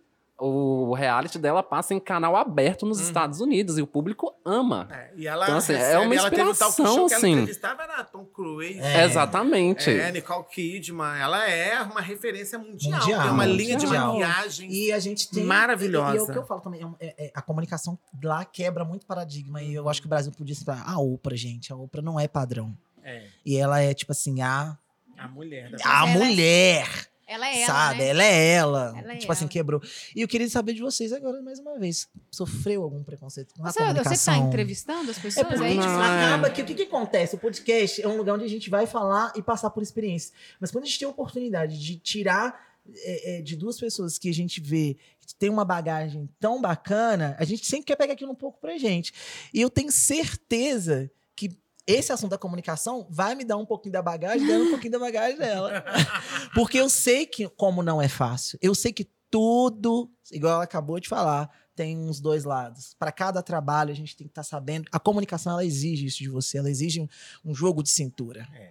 [0.43, 3.03] o reality dela passa em canal aberto nos Uhum.
[3.05, 4.87] Estados Unidos e o público ama.
[4.91, 7.31] É, e ela Então, assim, é recebe- uma ela teve um talk inspiração, ela assim.
[7.33, 8.79] entrevistava era Tom Cruise.
[8.79, 9.03] É.
[9.05, 9.89] Exatamente.
[9.89, 12.99] É, Nicole Kidman, ela é uma referência mundial.
[12.99, 14.07] Mundial, tem uma linha de mundial.
[14.13, 14.71] maquiagem.
[14.71, 15.43] E a gente tem.
[15.43, 16.13] Maravilhosa.
[16.15, 18.83] E, e é o que eu falo também, é é- é- a comunicação lá quebra
[18.83, 19.61] muito paradigma.
[19.61, 20.69] E eu acho que o Brasil podia ser.
[20.71, 21.71] A Oprah, gente.
[21.71, 22.75] A Oprah não é padrão.
[23.03, 24.77] É, E ela é, tipo assim, a,
[25.17, 26.87] a mulher da a ela é- mulher.
[27.31, 27.99] Ela é ela, sabe?
[27.99, 28.07] né?
[28.07, 28.93] Ela é ela.
[28.97, 29.51] Ela é tipo assim, ela.
[29.51, 29.81] quebrou.
[30.15, 32.09] E eu queria saber de vocês agora, mais uma vez.
[32.29, 34.33] Sofreu algum preconceito com a Você, você que comunicação?
[34.41, 35.71] tá entrevistando as É pessoas porque aí?
[35.77, 36.49] tipo, acaba é.
[36.51, 37.35] que o que, que acontece?
[37.35, 40.33] O podcast é um lugar onde a gente vai falar e passar por experiência.
[40.59, 44.27] Mas quando a gente tem a oportunidade de tirar é, é, de duas pessoas que
[44.29, 48.31] a gente vê que tem uma bagagem tão bacana, a gente sempre quer pegar aquilo
[48.31, 49.13] um pouco pra gente.
[49.53, 51.57] E eu tenho certeza que
[51.91, 54.99] esse assunto da comunicação vai me dar um pouquinho da bagagem, dando um pouquinho da
[54.99, 55.83] bagagem dela.
[56.55, 58.57] Porque eu sei que como não é fácil.
[58.61, 62.95] Eu sei que tudo, igual ela acabou de falar, tem uns dois lados.
[62.99, 64.87] Para cada trabalho a gente tem que estar sabendo.
[64.91, 67.07] A comunicação ela exige isso de você, ela exige um,
[67.45, 68.47] um jogo de cintura.
[68.53, 68.70] É.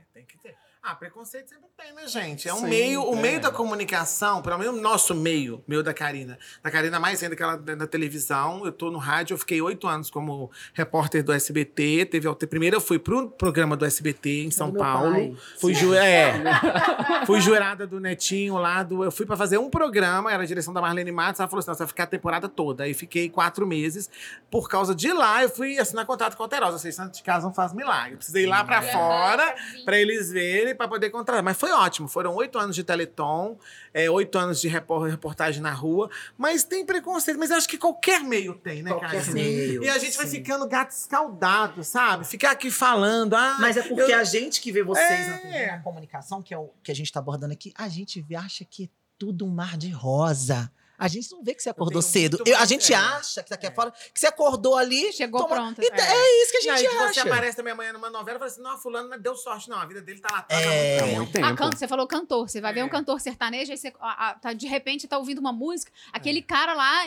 [0.90, 2.48] Ah, preconceito sempre tem, né, gente?
[2.48, 3.20] É um Sim, meio, o é.
[3.22, 6.38] meio da comunicação, pelo menos o nosso meio, meio da Karina.
[6.62, 8.64] Da Karina mais ainda que ela da da televisão.
[8.64, 12.06] Eu tô no rádio, eu fiquei oito anos como repórter do SBT.
[12.06, 15.12] Teve, a- primeiro eu fui pro programa do SBT em São meu Paulo.
[15.14, 15.36] pai.
[15.60, 16.34] Fui, ju é,
[17.26, 18.82] fui jurada do Netinho lá.
[18.82, 21.40] Do, eu fui pra fazer um programa, era a direção da Marlene Matos.
[21.40, 22.84] Ela falou assim: "Não, você vai ficar a temporada toda.
[22.84, 24.10] Aí fiquei quatro meses.
[24.50, 26.78] Por causa de lá, eu fui assinar contrato com a Alterosa.
[26.78, 28.12] Vocês de casa não faz milagre.
[28.14, 31.42] Eu precisei ir lá pra fora pra eles verem, pra poder contratar.
[31.42, 32.08] Mas foi ótimo.
[32.08, 33.58] Foram oito anos de Teleton,
[33.92, 36.10] é, oito anos de repor- reportagem na rua.
[36.38, 37.38] Mas tem preconceito.
[37.38, 39.32] Mas acho que qualquer meio tem, né, Qualquer cara?
[39.32, 40.36] meio, E a gente vai sim.
[40.38, 42.26] ficando gato escaldado, sabe?
[42.26, 43.34] Ficar aqui falando.
[43.34, 45.72] Ah, Mas é porque eu- a gente que vê vocês É.
[45.72, 48.84] na comunicação, que é o que a gente tá abordando aqui, a gente acha que
[48.84, 50.72] é tudo um mar de rosa.
[51.00, 52.36] A gente não vê que você acordou cedo.
[52.38, 52.96] muito Eu- a gente é.
[52.96, 53.70] acha que tá aqui É.
[53.70, 55.12] fora, que você acordou ali.
[55.12, 55.82] Chegou toma- pronta.
[55.82, 56.00] E É.
[56.00, 56.42] é.
[56.42, 57.22] isso que a E gente aí que você acha.
[57.22, 59.78] aparece também amanhã numa novela e fala assim: não, fulano não deu sorte, não.
[59.78, 60.64] A vida dele tá lá atrás.
[60.66, 61.02] É.
[61.06, 61.46] muito tempo.
[61.46, 62.48] Ah, canto, você falou cantor.
[62.48, 62.84] Você vai ver É.
[62.84, 65.90] um cantor sertanejo, aí você, ah, ah, tá, de repente tá ouvindo uma música.
[66.12, 67.04] Aquele cara lá,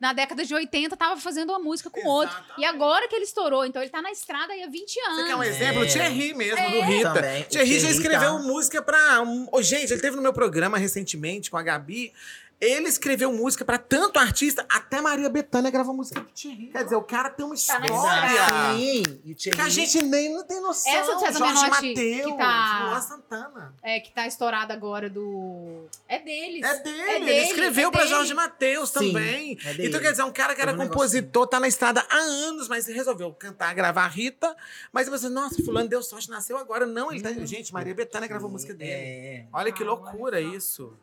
[0.00, 2.34] na década de 80, tava fazendo uma música com outro.
[2.34, 2.60] Exatamente.
[2.60, 3.64] E agora que ele estourou.
[3.64, 5.16] Então ele tá na estrada aí há 20 anos.
[5.20, 5.82] Você quer um exemplo?
[5.82, 5.86] É.
[5.86, 7.12] O Thierry mesmo, do Rita.
[7.14, 7.42] Também.
[7.42, 9.20] O Thierry já Thierry escreveu tá- música pra.
[9.22, 9.48] Um...
[9.52, 12.12] Ô, gente, ele teve no meu programa recentemente com a Gabi.
[12.60, 16.68] Ele escreveu música pra tanto artista, até Maria Bethânia gravou música pro Thierry.
[16.68, 18.74] Quer dizer, o cara tem uma Tá na história.
[18.76, 19.02] Sim.
[19.24, 20.92] E o que a Thierry- gente nem não tem noção.
[20.92, 23.74] Essa do César Jorge Menotti, Mateus, que tá- Luan Santana.
[23.82, 25.84] É, que tá estourada agora do.
[26.08, 26.62] É deles.
[26.64, 28.14] É dele, É ele dele, escreveu é pra dele.
[28.14, 29.58] Jorge Mateus Sim, também.
[29.64, 29.88] é dele.
[29.88, 32.66] então, quer dizer, um cara que era Teve um compositor, tá na estrada há anos,
[32.68, 34.54] mas resolveu cantar, gravar Rita.
[34.92, 36.86] Mas você, nossa, fulano deu sorte, nasceu agora.
[36.86, 37.30] Não, ele tá.
[37.44, 38.90] Gente, Maria Bethânia gravou a música dele.
[38.90, 39.46] É.
[39.52, 40.96] Olha que loucura isso.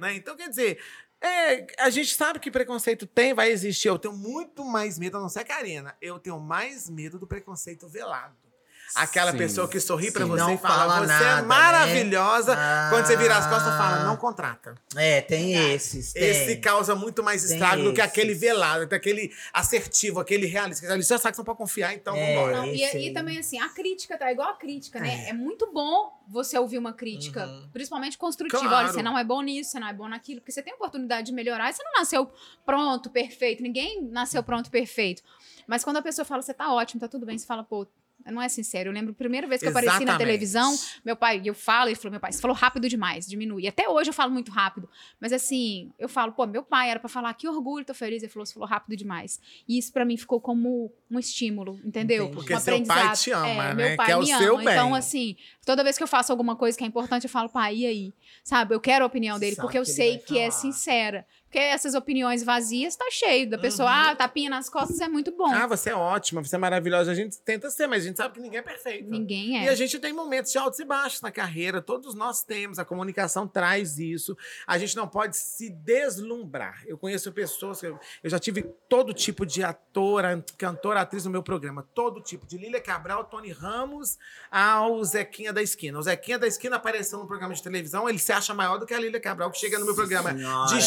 [0.00, 0.14] Né?
[0.14, 0.82] Então, quer dizer,
[1.20, 3.88] é, a gente sabe que preconceito tem, vai existir.
[3.88, 5.96] Eu tenho muito mais medo, a não ser a Karina.
[6.00, 8.49] Eu tenho mais medo do preconceito velado.
[8.94, 9.38] Aquela Sim.
[9.38, 11.42] pessoa que sorri pra Sim, você não e fala, fala você nada, é né?
[11.42, 12.56] maravilhosa.
[12.90, 13.78] Quando você vira as costas, Ah.
[13.78, 14.74] fala, não contrata.
[14.96, 16.12] É, tem esses.
[16.12, 16.22] Tem.
[16.22, 18.10] Esse causa muito mais Tem estrago do que esses.
[18.10, 20.86] aquele velado, do que aquele assertivo, aquele realista.
[20.92, 22.34] Ele já sabe que você não pode confiar, então É.
[22.34, 22.56] vambora.
[22.58, 25.28] Não, e, e também, assim, a crítica, tá igual a crítica, né?
[25.28, 27.68] É, muito bom você ouvir uma crítica, Uhum.
[27.72, 28.60] principalmente construtiva.
[28.62, 28.76] Claro.
[28.86, 31.26] Olha, você não é bom nisso, você não é bom naquilo, porque você tem oportunidade
[31.26, 32.30] de melhorar e você não nasceu
[32.64, 33.62] pronto, perfeito.
[33.62, 35.22] Ninguém nasceu pronto, perfeito.
[35.66, 37.86] Mas quando a pessoa fala, você tá ótimo, tá tudo bem, você fala, pô.
[38.26, 38.90] Não é sincero.
[38.90, 40.18] Eu lembro a primeira vez que eu apareci na Exatamente.
[40.18, 43.66] televisão, meu pai, eu falo, ele falou, meu pai, você falou rápido demais, diminui.
[43.66, 44.88] Até hoje eu falo muito rápido.
[45.20, 48.22] Mas assim, eu falo, pô, meu pai era pra falar, que orgulho, tô feliz.
[48.22, 49.40] Ele falou, você falou rápido demais.
[49.68, 52.24] E isso pra mim ficou como um estímulo, entendeu?
[52.24, 52.36] Entendi.
[52.36, 53.74] Porque um seu pai te ama, É, né?
[53.74, 54.62] Meu pai Quer o me seu ama.
[54.72, 54.98] Então, bem.
[54.98, 57.86] assim, toda vez que eu faço alguma coisa que é importante, eu falo, pai, e
[57.86, 58.14] aí?
[58.44, 58.74] Sabe?
[58.74, 60.60] Eu quero a opinião dele, sabe porque eu que ele sei que é falar.
[60.62, 61.26] sincera.
[61.50, 63.96] Porque essas opiniões vazias tá cheio da pessoa, Uhum.
[64.10, 65.52] ah, tapinha nas costas é muito bom.
[65.52, 67.10] Ah, você é ótima, você é maravilhosa.
[67.10, 69.10] A gente tenta ser, mas a gente sabe que ninguém é perfeito.
[69.10, 69.74] Ninguém E a é.
[69.74, 73.98] gente tem momentos de altos e baixos na carreira, todos nós temos, a comunicação traz
[73.98, 74.36] isso.
[74.64, 76.84] A gente não pode se deslumbrar.
[76.86, 81.32] Eu conheço pessoas, eu, eu já tive todo tipo de ator, an- cantor, atriz no
[81.32, 84.18] meu programa, todo tipo, de Lília Cabral, Tony Ramos,
[84.50, 85.98] ao Zequinha da Esquina.
[85.98, 88.94] O Zequinha da Esquina apareceu no programa de televisão, ele se acha maior do que
[88.94, 90.66] a Lília Cabral, que chega no meu programa Senhora.
[90.76, 90.82] de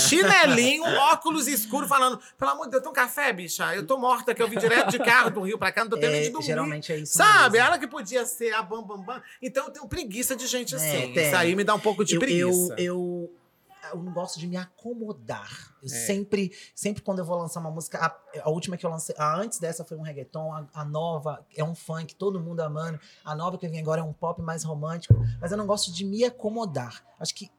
[0.55, 3.73] chinelinho, óculos escuros, falando: pelo amor de Deus, tem um café, bicha?
[3.75, 5.97] Eu tô morta, que eu vim direto de carro do Rio pra cá, não tô
[5.97, 6.45] tendo É, de dormir.
[6.47, 7.53] geralmente é isso Sabe?
[7.53, 7.67] mesmo.
[7.67, 9.21] Ela que podia ser a Bam Bam Bam.
[9.41, 11.13] Então eu tenho preguiça de gente É, assim.
[11.13, 12.73] Isso aí me dá um pouco de eu, preguiça.
[12.77, 13.31] eu, eu,
[13.93, 15.73] eu não gosto de me acomodar.
[15.81, 15.89] Eu É.
[15.89, 19.35] sempre, sempre quando eu vou lançar uma música, a, a última que eu lancei, a
[19.35, 22.99] antes dessa foi um reggaeton, a, a nova é um funk, todo mundo amando.
[23.25, 26.05] A nova que vem agora é um pop mais romântico, mas eu não gosto de
[26.05, 27.03] me acomodar.
[27.19, 27.49] Acho que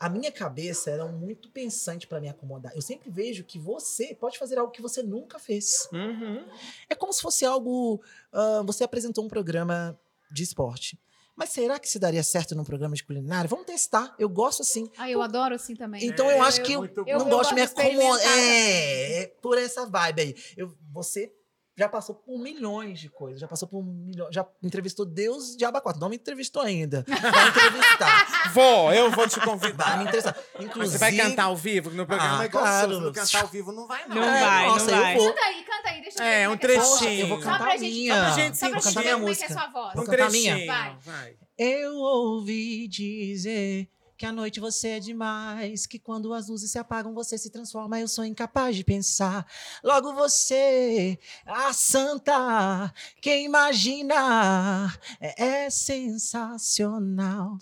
[0.00, 2.72] a minha cabeça era muito pensante pra me acomodar.
[2.74, 5.88] Eu sempre vejo que você pode fazer algo que você nunca fez.
[5.92, 6.46] Uhum.
[6.88, 8.00] É como se fosse algo.
[8.32, 9.98] ah, você apresentou um programa
[10.30, 10.98] de esporte.
[11.34, 13.48] Mas será que se daria certo num programa de culinária?
[13.48, 14.12] Vamos testar.
[14.18, 14.90] Eu gosto assim.
[14.98, 16.04] Ah, eu adoro assim também.
[16.04, 18.38] Então É, eu acho que eu, eu- não eu gosto de me acomodar.
[18.38, 20.34] É, é por essa vibe aí.
[20.56, 21.32] Eu, você
[21.78, 23.40] já passou por milhões de coisas.
[23.40, 24.34] Já passou por milhões.
[24.34, 26.00] Já entrevistou Deus de Abacuate.
[26.00, 27.04] Não me entrevistou ainda.
[27.08, 28.52] Vai entrevistar.
[28.52, 30.02] Vou, eu vou te Vai me convidar.
[30.02, 30.36] entrevistar.
[30.54, 30.92] Mas Inclusive.
[30.92, 32.40] Você vai cantar ao vivo no programa?
[32.40, 32.94] Ah, é claro.
[32.94, 34.16] Se não cantar ao vivo, não vai, não.
[34.16, 35.14] Não É, vai, não nossa, vai.
[35.16, 35.28] eu vou.
[35.32, 37.20] Canta aí, canta aí, deixa eu É, ver um como é é trechinho.
[37.20, 38.14] Eu vou Só cantar pra a gente- minha.
[38.14, 39.94] só pra gente Só pra gente ver minha como é que é a sua voz.
[39.94, 40.16] Um minha?
[40.16, 40.66] trechinho.
[40.66, 40.96] Vai.
[41.04, 41.36] vai.
[41.56, 43.88] Eu ouvi dizer
[44.18, 48.00] que à noite você é demais, que quando as luzes se apagam você se transforma.
[48.00, 49.46] Eu sou incapaz de pensar.
[49.82, 51.16] Logo você,
[51.46, 52.92] a santa,
[53.22, 57.56] quem imagina é, é sensacional.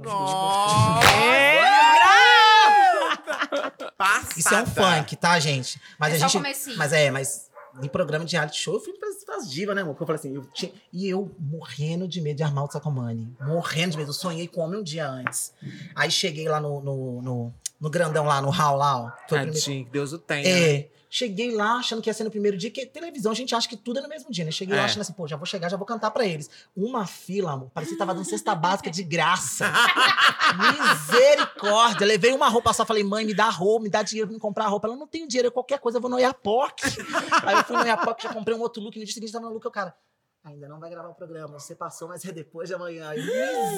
[0.00, 1.06] Nossa!
[3.96, 4.34] Passada.
[4.36, 5.80] Isso é um funk, tá, gente?
[5.98, 6.76] Mas É a gente, comecinho.
[6.76, 7.50] mas é, mas
[7.82, 9.94] em programa de reality show eu fui pras, pras divas, né, amor?
[9.94, 13.34] Porque Eu falei assim, eu tinha, e eu morrendo de medo de armar o Sacomani.
[13.40, 14.10] Morrendo de medo.
[14.10, 15.52] Eu sonhei com homem um dia antes.
[15.94, 19.10] Aí cheguei lá no, no, no, no grandão lá, no hall lá, ó.
[19.26, 20.48] Primeiro- Tadinho, que Deus o tenha.
[20.48, 20.88] É.
[21.16, 23.76] Cheguei lá achando que ia ser no primeiro dia, que televisão a gente acha que
[23.76, 24.50] tudo é no mesmo dia, né?
[24.50, 24.84] Cheguei lá É.
[24.86, 26.50] achando assim, pô, já vou chegar, já vou cantar pra eles.
[26.76, 29.64] Uma fila, amor, parecia que tava dando cesta básica de graça.
[30.58, 32.04] Misericórdia.
[32.04, 34.66] Levei uma roupa só, falei, mãe, me dá roupa, me dá dinheiro pra me comprar
[34.66, 34.88] roupa.
[34.88, 36.80] Ela não tem dinheiro, qualquer coisa eu vou no Iapoc.
[37.46, 39.52] Aí eu fui no Iapoc, já comprei um outro look, no dia seguinte tava no
[39.52, 39.94] look, o cara.
[40.44, 43.10] Ainda não vai gravar o programa, você passou, mas é depois de amanhã.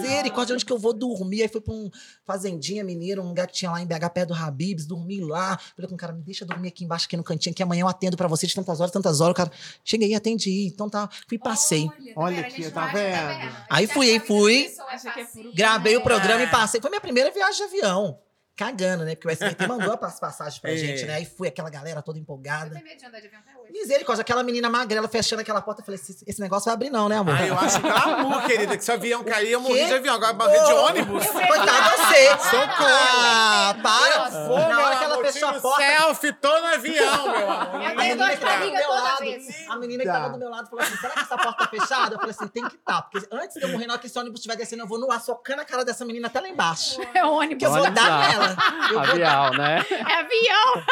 [0.02, 1.42] Misericórdia, onde que eu vou dormir?
[1.42, 1.88] Aí fui pra um
[2.24, 5.56] fazendinha mineiro, um lugar que tinha lá em BH, perto do Habibs, dormi lá.
[5.76, 7.88] Falei com o cara, me deixa dormir aqui embaixo, aqui no cantinho, que amanhã eu
[7.88, 9.30] atendo pra você de tantas horas, tantas horas.
[9.30, 9.52] O cara,
[9.84, 10.66] cheguei, atendi.
[10.66, 11.88] Então tá, fui e passei.
[12.16, 12.38] Olha?
[12.38, 13.56] A aqui, tá acha, vendo?
[13.70, 14.66] Aí fui, aí fui.
[14.66, 16.44] é é Gravei o programa É.
[16.46, 16.80] e passei.
[16.80, 18.18] Foi minha primeira viagem de avião.
[18.56, 19.14] Cagando, né?
[19.14, 20.76] Porque o SBT mandou as passagens pra É.
[20.76, 21.14] gente, né?
[21.16, 22.70] Aí fui aquela galera toda Eu empolgada.
[22.70, 23.72] tenho medo de andar de avião até hoje.
[23.72, 25.82] Misericórdia, aquela menina magrela fechando aquela porta.
[25.82, 27.34] Eu falei, esse, esse negócio vai abrir não, né, amor?
[27.36, 30.14] Ah, eu acho glamour, querida, que se o avião cair, eu morri de avião.
[30.14, 31.26] Agora morri de ônibus.
[31.26, 32.28] Coitada você.
[32.48, 32.86] Socorro.
[32.88, 34.48] Ah, para.
[34.50, 35.82] Ô, Na hora que ela amor, fechou a porta...
[35.86, 37.82] Selfie, tô no avião, meu amor.
[37.82, 39.68] Eu A tenho menina dor que de tava do barriga meu toda lado, vez.
[39.68, 42.14] a menina que tava do meu lado falou assim: será que essa porta tá fechada?
[42.14, 43.02] Eu falei assim: tem que tá.
[43.02, 45.10] Porque antes de eu morrer, na hora que esse ônibus estiver descendo, eu vou no
[45.12, 47.00] ar, socando a cara dessa menina até lá embaixo.
[47.14, 47.58] É ônibus.
[47.58, 48.45] Que eu vou dar nela.
[48.90, 49.84] Eu Avial, né?
[49.90, 50.84] É avião.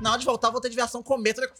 [0.00, 1.50] Na hora de voltar, eu vou ter desviação cometa.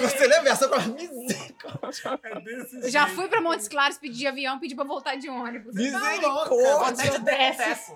[0.00, 2.20] Você lembra essa pra misericórdia?
[2.22, 5.28] É desse Eu já fui pra Montes Claros pedir de avião, pedir pra voltar de
[5.28, 5.74] ônibus.
[5.74, 7.18] Misericórdia.
[7.20, 7.92] Desce.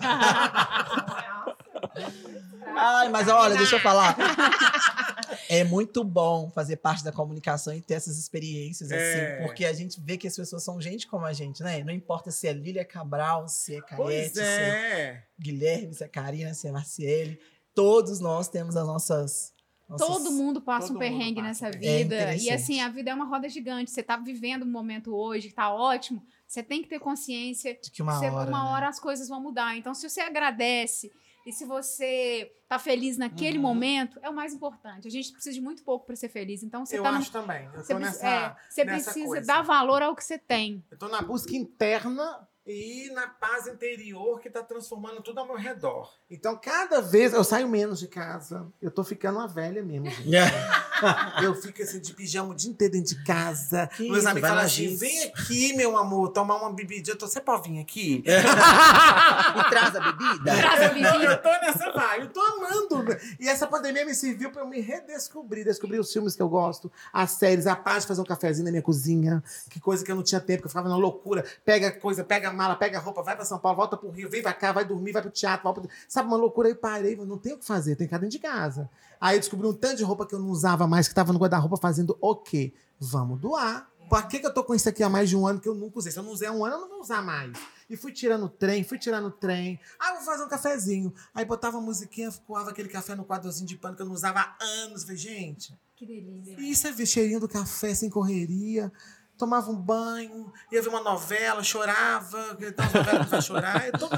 [2.75, 4.15] Ai, mas olha, deixa eu falar.
[5.49, 8.95] É muito bom fazer parte da comunicação e ter essas experiências, É.
[9.37, 11.83] assim, porque a gente vê que as pessoas são gente como a gente, né?
[11.83, 15.23] Não importa se é Lília Cabral, se é Caete, se é é.
[15.39, 17.39] Guilherme, se é Karina, se é Marciele.
[17.73, 19.53] Todos nós temos as nossas.
[19.87, 22.03] nossas- Todo mundo passa Todo um perrengue passa nessa perrengue.
[22.03, 22.15] vida.
[22.15, 23.89] É e assim, a vida é uma roda gigante.
[23.91, 26.21] Você tá vivendo um momento hoje, tá ótimo.
[26.47, 28.49] Você tem que ter consciência De que uma Você- hora.
[28.49, 28.69] uma né?
[28.71, 29.77] hora as coisas vão mudar.
[29.77, 31.11] Então, se você agradece
[31.49, 33.63] e se você tá feliz naquele Uhum.
[33.63, 35.07] momento, é o mais importante.
[35.07, 36.63] A gente precisa de muito pouco para ser feliz.
[36.63, 37.65] Então, você Eu tá acho também.
[37.73, 38.27] Eu você, nessa.
[38.27, 39.45] é, você precisa coisa.
[39.47, 40.83] dar valor ao que você tem.
[40.89, 45.55] Eu tô na busca interna e na paz interior que tá transformando tudo ao meu
[45.55, 46.13] redor.
[46.29, 48.67] Então, cada vez eu saio menos de casa.
[48.79, 50.29] Eu tô ficando uma velha mesmo, gente.
[51.43, 53.87] Eu fico assim de pijama o dia inteiro dentro de casa.
[53.95, 57.11] Que Meus isso, amigos falam assim: vem aqui, meu amor, tomar uma bebida.
[57.11, 58.23] Eu tô, você pode vir aqui?
[58.25, 60.55] E traz a bebida?
[60.55, 61.31] Traz a Não, bebida.
[61.31, 63.17] eu tô nessa vibe, eu tô amando.
[63.39, 66.91] E essa pandemia me serviu pra eu me redescobrir, descobrir os filmes que eu gosto,
[67.13, 70.15] as séries, a paz de fazer um cafezinho na minha cozinha, que coisa que eu
[70.15, 71.45] não tinha tempo, que eu ficava na loucura.
[71.65, 74.29] Pega coisa, pega a mala, pega a roupa, vai pra São Paulo, volta pro Rio,
[74.29, 75.89] vem pra cá, vai dormir, vai pro teatro, volta pro...
[76.09, 76.67] sabe, uma loucura.
[76.67, 78.89] Aí parei, não tem o que fazer, tem que ficar dentro de casa.
[79.21, 81.39] Aí eu descobri um tanto de roupa que eu não usava mais, que tava no
[81.39, 82.73] guarda-roupa fazendo o quê?
[82.99, 83.89] Vamos doar.
[84.09, 85.75] Por que, que eu tô com isso aqui há mais de um ano que eu
[85.75, 86.11] nunca usei?
[86.11, 87.57] Se eu não usei há um ano, eu não vou usar mais.
[87.87, 89.79] E fui tirando o trem, fui tirando o trem.
[89.99, 91.13] Ah, vou fazer um cafezinho.
[91.33, 94.39] Aí botava a musiquinha, coava aquele café no quadrozinho de pano que eu não usava
[94.39, 95.03] há anos.
[95.03, 96.59] Falei, gente, Que delícia.
[96.59, 98.91] isso é cheirinho do café sem correria.
[99.39, 102.57] Tomava um banho, ia ver uma novela, chorava.
[102.77, 103.87] As novelas vai chorar.
[103.87, 104.09] Eu tô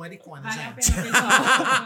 [0.00, 0.92] maricona, Vale gente.
[0.92, 1.28] pena pessoal.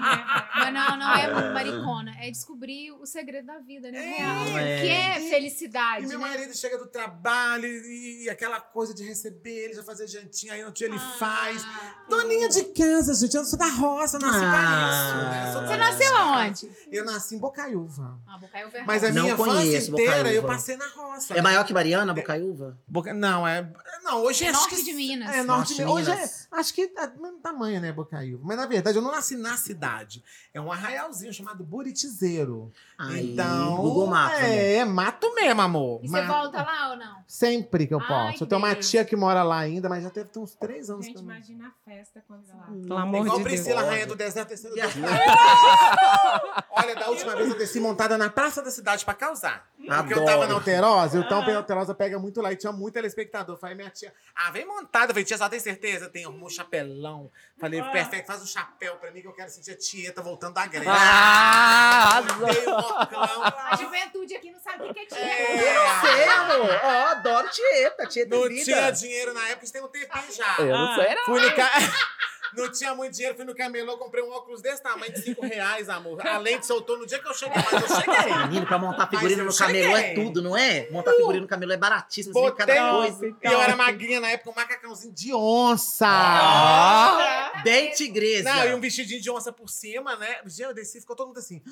[0.00, 0.24] né?
[0.56, 2.14] Mas não, não é muito maricona.
[2.20, 3.98] É descobrir o segredo da vida, né?
[3.98, 4.16] É.
[4.18, 4.58] Real.
[4.58, 4.80] É.
[4.80, 6.26] Que é E felicidade, meu né?
[6.28, 10.64] marido chega do trabalho e, e aquela coisa de receber ele, já fazer jantinha, aí
[10.64, 11.16] no dia ele Ah.
[11.18, 11.64] faz.
[12.08, 13.34] Doninha de casa, gente.
[13.34, 14.50] Eu não sou da roça, nasci Ah.
[14.50, 15.30] pra isso.
[15.30, 15.52] né?
[15.52, 16.70] Sou Você nasceu aonde?
[16.90, 18.18] Eu nasci em Bocaiúva.
[18.26, 20.32] Ah, Bocaiúva é Mas a Não minha conheço infância inteira Bocaiúva.
[20.32, 21.34] eu passei na roça.
[21.34, 22.78] É maior que Mariana, Bocaiúva?
[22.86, 23.68] Boca- Não, é.
[24.02, 24.82] Não, hoje É acho norte que.
[24.84, 25.28] de Minas.
[25.30, 26.28] É norte, Norte de Hoje é.
[26.54, 27.90] Acho que é do mesmo tamanho, né?
[27.92, 28.42] Bocaiúva.
[28.46, 30.22] Mas na verdade eu não nasci na cidade.
[30.52, 32.72] É um arraialzinho chamado Buritizeiro.
[32.96, 33.76] Aí, então.
[33.76, 36.00] Google Maps, É, é mato mesmo, amor.
[36.02, 36.26] E você Mato.
[36.28, 37.24] volta lá ou não?
[37.26, 38.44] Sempre que eu Ai, posso.
[38.44, 38.90] eu tenho uma delícia.
[38.90, 42.22] tia que mora lá ainda, mas já teve uns três anos Gente, imagina a festa
[42.28, 42.66] quando ela...
[42.70, 42.82] Hum.
[42.82, 43.54] Pelo É amor igual de Deus.
[43.60, 44.82] Priscila, rainha do deserto, terceira do
[46.70, 49.68] Olha, da última vez eu desci montada na praça da cidade pra causar.
[49.76, 50.24] Porque eu Adoro.
[50.24, 53.56] tava na Alterosa, então a Alterosa pega muito lá e tinha muito telespectador.
[53.56, 55.08] Falei, minha tia, ah, vem montada.
[55.08, 56.08] Falei, tia, só tem certeza?
[56.08, 57.30] Tem um chapelão.
[57.58, 60.66] Falei, perfeito, faz um chapéu pra mim que eu quero sentir a tieta voltando da
[60.66, 60.86] greve.
[60.88, 63.42] Ah, um mocão.
[63.42, 65.24] A juventude aqui não sabe o que é tieta.
[65.24, 66.00] É.
[66.00, 66.80] Sei, amor.
[66.82, 68.06] Ó, adoro Tieta.
[68.06, 70.56] Tieta Não é tinha dinheiro na época, isso tem um tempinho já.
[70.58, 71.24] Eu não sei, não.
[71.24, 71.70] Fui no ca...
[72.56, 75.88] Não tinha muito dinheiro, fui no camelô, comprei um óculos desse tamanho de 5 reais,
[75.88, 76.24] amor.
[76.26, 78.36] A lente soltou no dia que eu cheguei, mas eu cheguei.
[78.48, 80.22] Menino, pra montar figurino no camelô é cheguei.
[80.22, 80.24] Uh!
[80.24, 80.88] tudo, não é?
[80.90, 82.32] Montar figurino no camelô é baratíssimo.
[82.32, 83.26] Você vê Botei cada coisa.
[83.26, 86.06] E eu era magrinha na época, um macacãozinho de onça.
[86.08, 87.62] Ah.
[87.62, 88.52] Bem tigresa.
[88.52, 90.36] Não, e um vestidinho de onça por cima, né?
[90.44, 91.62] Gente, eu desci, ficou todo mundo assim.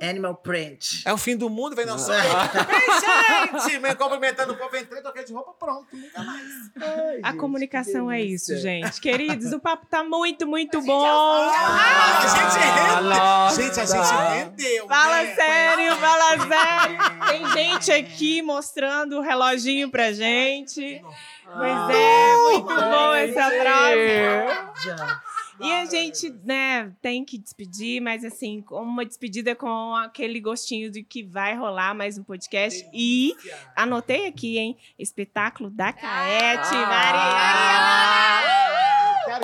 [0.00, 1.02] Animal print.
[1.04, 2.08] É o fim do mundo, vem nosso.
[2.08, 3.78] Vem, gente!
[3.78, 6.42] Me cumprimentando o povo, entrei, troquei de roupa, pronto, nunca mais.
[7.22, 9.00] A comunicação é isso, gente.
[9.00, 11.04] Queridos, o papo tá muito, muito gente bom.
[11.04, 13.10] Ah, a gente Ah, rendeu.
[13.10, 13.62] nossa.
[13.62, 14.88] Gente, a gente rendeu.
[14.88, 15.34] Fala né?
[15.34, 16.98] sério, fala sério.
[17.28, 21.02] Tem gente aqui mostrando o reloginho pra gente.
[21.44, 24.72] Pois é, muito bom essa troca.
[25.58, 31.02] E a gente, né, tem que despedir, mas assim, uma despedida com aquele gostinho de
[31.02, 32.86] que vai rolar mais um podcast.
[32.92, 33.34] E
[33.74, 34.76] anotei aqui, hein?
[34.98, 37.16] Espetáculo da Caete, Maria.
[37.22, 38.65] Eu quero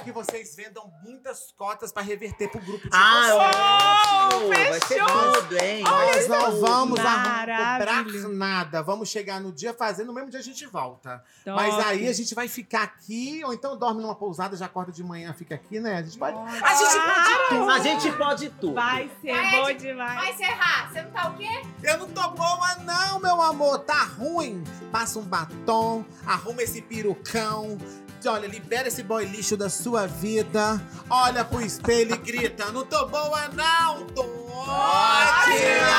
[0.03, 4.35] que vocês vendam muitas cotas pra reverter pro grupo de Ah, vocês.
[4.35, 4.49] ótimo.
[4.49, 5.83] Vai ser tudo, hein?
[5.83, 6.61] Nós não tudo.
[6.61, 8.29] vamos Maravilhoso.
[8.29, 8.83] nada.
[8.83, 11.23] Vamos chegar no dia fazendo, no mesmo dia a gente volta.
[11.45, 11.57] Top.
[11.57, 15.03] Mas aí a gente vai ficar aqui, ou então dorme numa pousada, já acorda de
[15.03, 15.97] manhã, fica aqui, né?
[15.99, 16.37] A gente pode.
[16.37, 17.71] A gente pode tudo.
[17.71, 18.75] A gente pode tudo.
[18.75, 20.15] Vai ser Vai, bom Ed, demais.
[20.21, 20.91] Vai encerrar.
[20.93, 21.63] Você não tá o quê?
[21.83, 23.79] Eu não tô boa, não, meu amor.
[23.81, 24.63] Tá ruim.
[24.91, 27.79] Passa um batom, arruma esse perucão.
[28.27, 30.81] Olha, libera esse boy lixo da sua vida.
[31.11, 34.07] Olha pro espelho e grita: Não tô boa, não.
[34.07, 35.93] Tô ótima.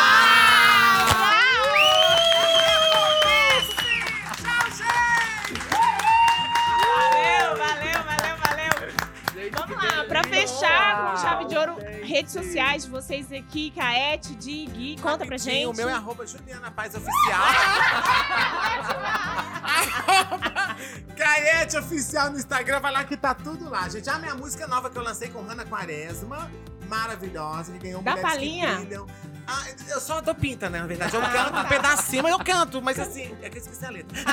[9.56, 11.76] Vamos lá, pra fechar com chave de ouro,
[12.14, 15.66] redes sociais de vocês aqui, Caete, Dig, conta pra gente.
[15.66, 17.42] O meu é arroba Juliana Paz Oficial.
[19.64, 20.76] Arroba
[21.18, 22.80] Caete Oficial no Instagram.
[22.82, 24.08] Vai lá que tá tudo lá, gente.
[24.12, 26.52] A minha música nova que eu lancei com Hanna Quaresma.
[26.88, 28.86] Maravilhosa, que ganhou Dá Mulheres que?
[28.86, 29.08] Brilham.
[29.48, 30.82] Ah, eu só dou pinta, né?
[30.82, 32.80] Na verdade, eu canto um pedacinho, mas eu canto.
[32.82, 34.16] Mas assim, é que eu esqueci a letra.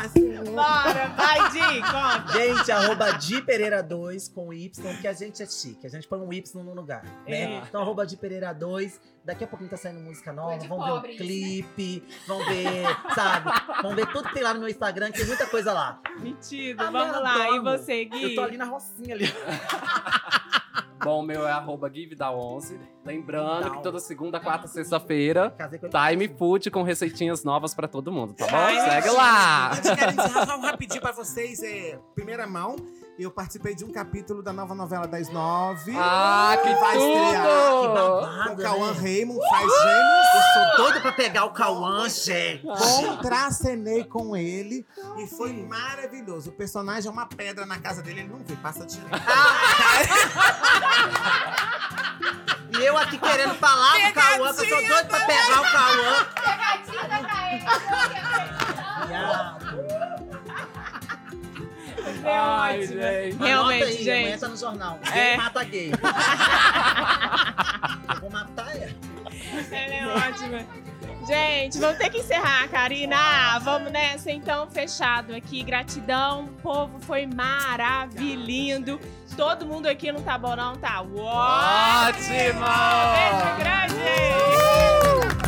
[0.00, 0.44] Próximo.
[0.52, 2.32] Bora, vai, Dig, conta.
[2.32, 5.86] Gente, arroba Di Pereira 2 com Y, porque a gente é chique.
[5.86, 7.42] A gente põe um Y no lugar, né?
[7.56, 7.62] É.
[7.68, 9.00] Então, arroba Di Pereira 2.
[9.24, 10.56] Daqui a pouquinho tá saindo música nova.
[10.66, 11.24] pobre ver o isso,
[11.74, 12.02] clipe.
[12.26, 12.84] Vamos ver,
[13.14, 13.50] sabe?
[13.82, 16.00] Vamos ver tudo que tem lá no meu Instagram, que tem muita coisa lá.
[16.18, 17.48] Metido, Ah, vamos lá.
[17.50, 17.80] E Deus.
[17.80, 18.22] você, Gui?
[18.22, 19.26] Eu tô ali na rocinha ali.
[21.02, 22.78] Bom, o meu é arroba GiveDal11.
[23.04, 25.54] Lembrando que toda segunda, quarta, sexta-feira.
[25.90, 28.56] Time Food com receitinhas novas pra todo mundo, tá bom?
[28.56, 29.72] Ai, Segue lá!
[29.72, 31.62] Antes, quero encerrar só um rapidinho pra vocês.
[31.62, 32.76] É, primeira mão,
[33.24, 35.92] eu participei de um capítulo da nova novela das nove.
[35.96, 37.46] Ah, que vai estrear.
[37.46, 37.80] tudo!
[37.82, 39.00] Que babado, Com o Cauã né?
[39.00, 40.28] Raymond, faz gêmeos.
[40.34, 42.62] Eu sou doido pra pegar o Cauã, gente.
[42.64, 44.86] Contracenei com ele
[45.18, 46.50] e foi maravilhoso.
[46.50, 49.10] O personagem é uma pedra na casa dele, ele não vê, passa direto.
[52.78, 56.26] E eu aqui querendo falar do Cauã, que eu sou doido pra pegar o Cauã.
[56.34, 57.64] Pegadinha da Caete.
[62.24, 63.00] É Ai, ótimo.
[63.00, 63.36] gente.
[63.36, 64.10] Realmente, aí, gente.
[64.10, 64.98] Amanhã tá no jornal.
[65.06, 65.12] É.
[65.12, 65.92] Gay mata gay.
[68.14, 68.92] eu vou matar ela.
[69.70, 70.66] Ela é ótima.
[71.26, 73.58] Gente, vamos ter que encerrar, Karina.
[73.58, 75.62] Vamos nessa, então, fechado aqui.
[75.62, 78.98] Gratidão, o povo foi maravilhoso.
[79.36, 80.74] Todo mundo aqui não tá bom, não?
[80.76, 81.20] Tá ótimo!
[81.22, 82.64] Ótimo!
[83.14, 85.47] Beijo grande!